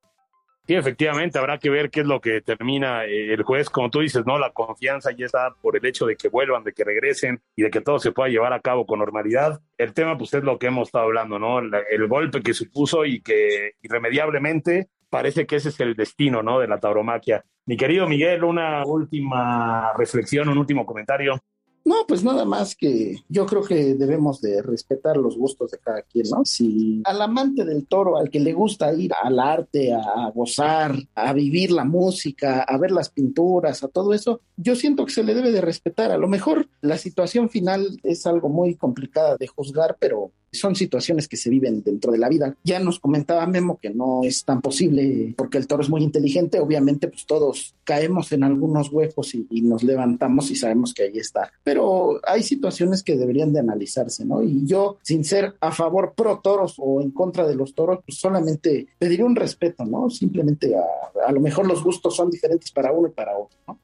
Sí, 0.68 0.74
efectivamente, 0.74 1.38
habrá 1.38 1.56
que 1.56 1.70
ver 1.70 1.88
qué 1.88 2.00
es 2.00 2.06
lo 2.06 2.20
que 2.20 2.42
termina 2.42 3.06
eh, 3.06 3.32
el 3.32 3.42
juez. 3.42 3.70
Como 3.70 3.88
tú 3.88 4.00
dices, 4.00 4.26
¿no? 4.26 4.38
La 4.38 4.52
confianza 4.52 5.10
ya 5.12 5.24
está 5.24 5.54
por 5.62 5.78
el 5.78 5.86
hecho 5.86 6.04
de 6.04 6.14
que 6.14 6.28
vuelvan, 6.28 6.62
de 6.62 6.74
que 6.74 6.84
regresen 6.84 7.40
y 7.56 7.62
de 7.62 7.70
que 7.70 7.80
todo 7.80 7.98
se 7.98 8.12
pueda 8.12 8.28
llevar 8.28 8.52
a 8.52 8.60
cabo 8.60 8.84
con 8.84 8.98
normalidad. 8.98 9.62
El 9.78 9.94
tema, 9.94 10.18
pues, 10.18 10.34
es 10.34 10.44
lo 10.44 10.58
que 10.58 10.66
hemos 10.66 10.88
estado 10.88 11.06
hablando, 11.06 11.38
¿no? 11.38 11.58
el 11.60 12.06
golpe 12.06 12.42
que 12.42 12.52
supuso 12.52 13.06
y 13.06 13.22
que 13.22 13.76
irremediablemente 13.80 14.90
parece 15.08 15.46
que 15.46 15.56
ese 15.56 15.70
es 15.70 15.80
el 15.80 15.94
destino, 15.94 16.42
¿no? 16.42 16.60
De 16.60 16.68
la 16.68 16.78
tauromaquia. 16.78 17.42
Mi 17.64 17.78
querido 17.78 18.06
Miguel, 18.06 18.44
una 18.44 18.84
última 18.84 19.94
reflexión, 19.94 20.50
un 20.50 20.58
último 20.58 20.84
comentario. 20.84 21.40
No, 21.88 22.06
pues 22.06 22.22
nada 22.22 22.44
más 22.44 22.76
que 22.76 23.24
yo 23.30 23.46
creo 23.46 23.62
que 23.62 23.94
debemos 23.94 24.42
de 24.42 24.60
respetar 24.60 25.16
los 25.16 25.38
gustos 25.38 25.70
de 25.70 25.78
cada 25.78 26.02
quien, 26.02 26.26
¿no? 26.30 26.44
Si 26.44 27.00
al 27.06 27.22
amante 27.22 27.64
del 27.64 27.86
toro, 27.86 28.18
al 28.18 28.28
que 28.28 28.40
le 28.40 28.52
gusta 28.52 28.92
ir 28.92 29.10
al 29.14 29.40
arte, 29.40 29.94
a 29.94 30.30
gozar, 30.34 30.94
a 31.14 31.32
vivir 31.32 31.70
la 31.72 31.84
música, 31.84 32.62
a 32.62 32.76
ver 32.76 32.90
las 32.90 33.08
pinturas, 33.08 33.82
a 33.82 33.88
todo 33.88 34.12
eso, 34.12 34.42
yo 34.58 34.76
siento 34.76 35.06
que 35.06 35.12
se 35.12 35.24
le 35.24 35.32
debe 35.32 35.50
de 35.50 35.62
respetar. 35.62 36.12
A 36.12 36.18
lo 36.18 36.28
mejor 36.28 36.68
la 36.82 36.98
situación 36.98 37.48
final 37.48 37.98
es 38.02 38.26
algo 38.26 38.50
muy 38.50 38.74
complicada 38.74 39.38
de 39.38 39.46
juzgar, 39.46 39.96
pero 39.98 40.30
son 40.58 40.74
situaciones 40.74 41.28
que 41.28 41.36
se 41.36 41.50
viven 41.50 41.82
dentro 41.82 42.12
de 42.12 42.18
la 42.18 42.28
vida. 42.28 42.56
Ya 42.64 42.78
nos 42.80 43.00
comentaba 43.00 43.46
Memo 43.46 43.78
que 43.80 43.90
no 43.90 44.20
es 44.24 44.44
tan 44.44 44.60
posible 44.60 45.34
porque 45.36 45.58
el 45.58 45.66
toro 45.66 45.82
es 45.82 45.90
muy 45.90 46.02
inteligente. 46.02 46.60
Obviamente, 46.60 47.08
pues 47.08 47.26
todos 47.26 47.74
caemos 47.84 48.32
en 48.32 48.42
algunos 48.44 48.92
huecos 48.92 49.34
y, 49.34 49.46
nos 49.68 49.82
levantamos 49.82 50.50
y 50.50 50.56
sabemos 50.56 50.94
que 50.94 51.04
ahí 51.04 51.18
está. 51.18 51.50
Pero 51.62 52.20
hay 52.26 52.42
situaciones 52.42 53.02
que 53.02 53.16
deberían 53.16 53.52
de 53.52 53.60
analizarse, 53.60 54.24
¿no? 54.24 54.42
Y 54.42 54.66
yo, 54.66 54.98
sin 55.02 55.24
ser 55.24 55.54
a 55.60 55.72
favor 55.72 56.14
pro 56.16 56.40
toros 56.40 56.76
o 56.78 57.02
en 57.02 57.10
contra 57.10 57.46
de 57.46 57.54
los 57.54 57.74
toros, 57.74 58.00
pues 58.06 58.18
solamente 58.18 58.86
pediría 58.98 59.26
un 59.26 59.36
respeto, 59.36 59.84
¿no? 59.84 60.08
Simplemente 60.10 60.74
a, 60.76 61.26
a 61.26 61.32
lo 61.32 61.40
mejor 61.40 61.66
los 61.66 61.82
gustos 61.82 62.16
son 62.16 62.30
diferentes 62.30 62.70
para 62.70 62.92
uno 62.92 63.08
y 63.08 63.12
para 63.12 63.36
otro, 63.36 63.58
¿no? 63.66 63.78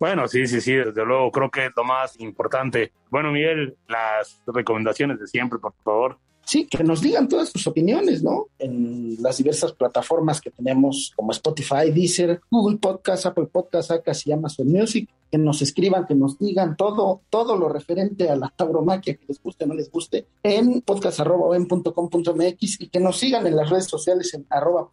Bueno, 0.00 0.26
sí, 0.26 0.46
sí, 0.46 0.62
sí, 0.62 0.72
desde 0.72 1.04
luego 1.04 1.30
creo 1.30 1.50
que 1.50 1.66
es 1.66 1.72
lo 1.76 1.84
más 1.84 2.18
importante. 2.18 2.90
Bueno, 3.10 3.30
Miguel, 3.30 3.76
las 3.86 4.40
recomendaciones 4.46 5.20
de 5.20 5.26
siempre, 5.26 5.58
por 5.58 5.74
favor. 5.84 6.18
Sí, 6.46 6.66
que 6.66 6.82
nos 6.82 7.02
digan 7.02 7.28
todas 7.28 7.50
sus 7.50 7.66
opiniones, 7.66 8.22
¿no? 8.22 8.46
En 8.58 9.22
las 9.22 9.36
diversas 9.36 9.72
plataformas 9.72 10.40
que 10.40 10.50
tenemos 10.50 11.12
como 11.14 11.32
Spotify, 11.32 11.90
Deezer, 11.94 12.40
Google 12.50 12.78
Podcast, 12.78 13.26
Apple 13.26 13.48
Podcast, 13.52 13.90
Acas 13.90 14.26
y 14.26 14.32
Amazon 14.32 14.68
Music, 14.68 15.06
que 15.30 15.36
nos 15.36 15.60
escriban, 15.60 16.06
que 16.06 16.14
nos 16.14 16.38
digan 16.38 16.78
todo, 16.78 17.20
todo 17.28 17.58
lo 17.58 17.68
referente 17.68 18.30
a 18.30 18.36
la 18.36 18.50
tauromaquia, 18.56 19.16
que 19.16 19.26
les 19.28 19.40
guste 19.40 19.64
o 19.64 19.68
no 19.68 19.74
les 19.74 19.90
guste, 19.90 20.26
en 20.42 20.80
podcast.com.mx 20.80 22.80
y 22.80 22.88
que 22.88 23.00
nos 23.00 23.18
sigan 23.18 23.46
en 23.46 23.54
las 23.54 23.68
redes 23.68 23.84
sociales 23.84 24.32
en 24.32 24.46
arroba. 24.48 24.88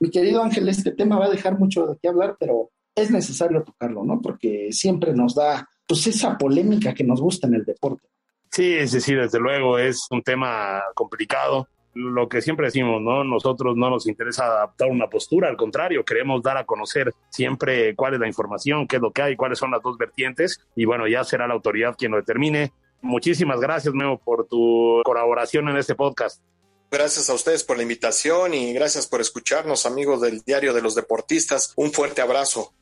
Mi 0.00 0.10
querido 0.10 0.42
Ángel, 0.42 0.68
este 0.68 0.92
tema 0.92 1.18
va 1.18 1.24
a 1.24 1.30
dejar 1.30 1.58
mucho 1.58 1.86
de 1.86 1.96
qué 2.00 2.08
hablar, 2.08 2.36
pero 2.38 2.70
es 3.00 3.10
necesario 3.10 3.62
tocarlo, 3.62 4.04
¿no? 4.04 4.20
Porque 4.20 4.68
siempre 4.72 5.12
nos 5.12 5.34
da, 5.34 5.68
pues, 5.86 6.06
esa 6.06 6.36
polémica 6.36 6.94
que 6.94 7.04
nos 7.04 7.20
gusta 7.20 7.46
en 7.46 7.54
el 7.54 7.64
deporte. 7.64 8.08
Sí, 8.50 8.74
es 8.74 8.92
decir, 8.92 9.20
desde 9.20 9.38
luego 9.38 9.78
es 9.78 10.06
un 10.10 10.22
tema 10.22 10.82
complicado. 10.94 11.68
Lo 11.94 12.28
que 12.28 12.42
siempre 12.42 12.66
decimos, 12.66 13.00
¿no? 13.02 13.24
Nosotros 13.24 13.76
no 13.76 13.90
nos 13.90 14.06
interesa 14.06 14.46
adaptar 14.46 14.88
una 14.88 15.08
postura, 15.08 15.48
al 15.48 15.56
contrario, 15.56 16.04
queremos 16.04 16.42
dar 16.42 16.56
a 16.56 16.64
conocer 16.64 17.12
siempre 17.28 17.94
cuál 17.96 18.14
es 18.14 18.20
la 18.20 18.28
información, 18.28 18.86
qué 18.86 18.96
es 18.96 19.02
lo 19.02 19.10
que 19.10 19.22
hay, 19.22 19.36
cuáles 19.36 19.58
son 19.58 19.70
las 19.70 19.82
dos 19.82 19.98
vertientes, 19.98 20.60
y 20.76 20.84
bueno, 20.84 21.08
ya 21.08 21.24
será 21.24 21.48
la 21.48 21.54
autoridad 21.54 21.96
quien 21.98 22.12
lo 22.12 22.18
determine. 22.18 22.72
Muchísimas 23.00 23.60
gracias, 23.60 23.94
Memo, 23.94 24.18
por 24.18 24.46
tu 24.46 25.02
colaboración 25.04 25.68
en 25.68 25.76
este 25.76 25.94
podcast. 25.94 26.42
Gracias 26.90 27.28
a 27.28 27.34
ustedes 27.34 27.64
por 27.64 27.76
la 27.76 27.82
invitación 27.82 28.54
y 28.54 28.72
gracias 28.72 29.06
por 29.06 29.20
escucharnos, 29.20 29.84
amigos 29.84 30.22
del 30.22 30.40
Diario 30.40 30.72
de 30.72 30.82
los 30.82 30.94
Deportistas. 30.94 31.72
Un 31.76 31.92
fuerte 31.92 32.22
abrazo. 32.22 32.72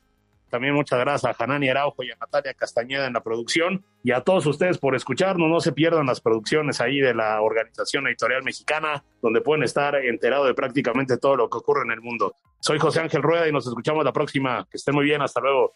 También 0.49 0.73
muchas 0.73 0.99
gracias 0.99 1.25
a 1.39 1.43
Hanani 1.43 1.69
Araujo 1.69 2.03
y 2.03 2.11
a 2.11 2.15
Natalia 2.15 2.53
Castañeda 2.53 3.07
en 3.07 3.13
la 3.13 3.21
producción 3.21 3.83
y 4.03 4.11
a 4.11 4.21
todos 4.21 4.45
ustedes 4.45 4.77
por 4.77 4.95
escucharnos. 4.95 5.49
No 5.49 5.59
se 5.59 5.73
pierdan 5.73 6.05
las 6.05 6.21
producciones 6.21 6.79
ahí 6.81 6.99
de 6.99 7.13
la 7.13 7.41
Organización 7.41 8.07
Editorial 8.07 8.43
Mexicana, 8.43 9.03
donde 9.21 9.41
pueden 9.41 9.63
estar 9.63 9.95
enterados 9.95 10.47
de 10.47 10.53
prácticamente 10.53 11.17
todo 11.17 11.35
lo 11.35 11.49
que 11.49 11.57
ocurre 11.57 11.83
en 11.83 11.91
el 11.91 12.01
mundo. 12.01 12.35
Soy 12.59 12.79
José 12.79 13.01
Ángel 13.01 13.21
Rueda 13.21 13.47
y 13.47 13.51
nos 13.51 13.67
escuchamos 13.67 14.03
la 14.03 14.13
próxima. 14.13 14.65
Que 14.69 14.77
estén 14.77 14.95
muy 14.95 15.05
bien. 15.05 15.21
Hasta 15.21 15.41
luego. 15.41 15.73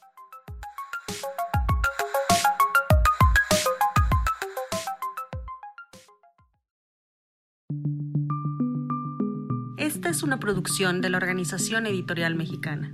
Esta 9.77 10.09
es 10.09 10.23
una 10.23 10.39
producción 10.39 11.01
de 11.01 11.09
la 11.09 11.17
Organización 11.17 11.85
Editorial 11.85 12.35
Mexicana. 12.35 12.93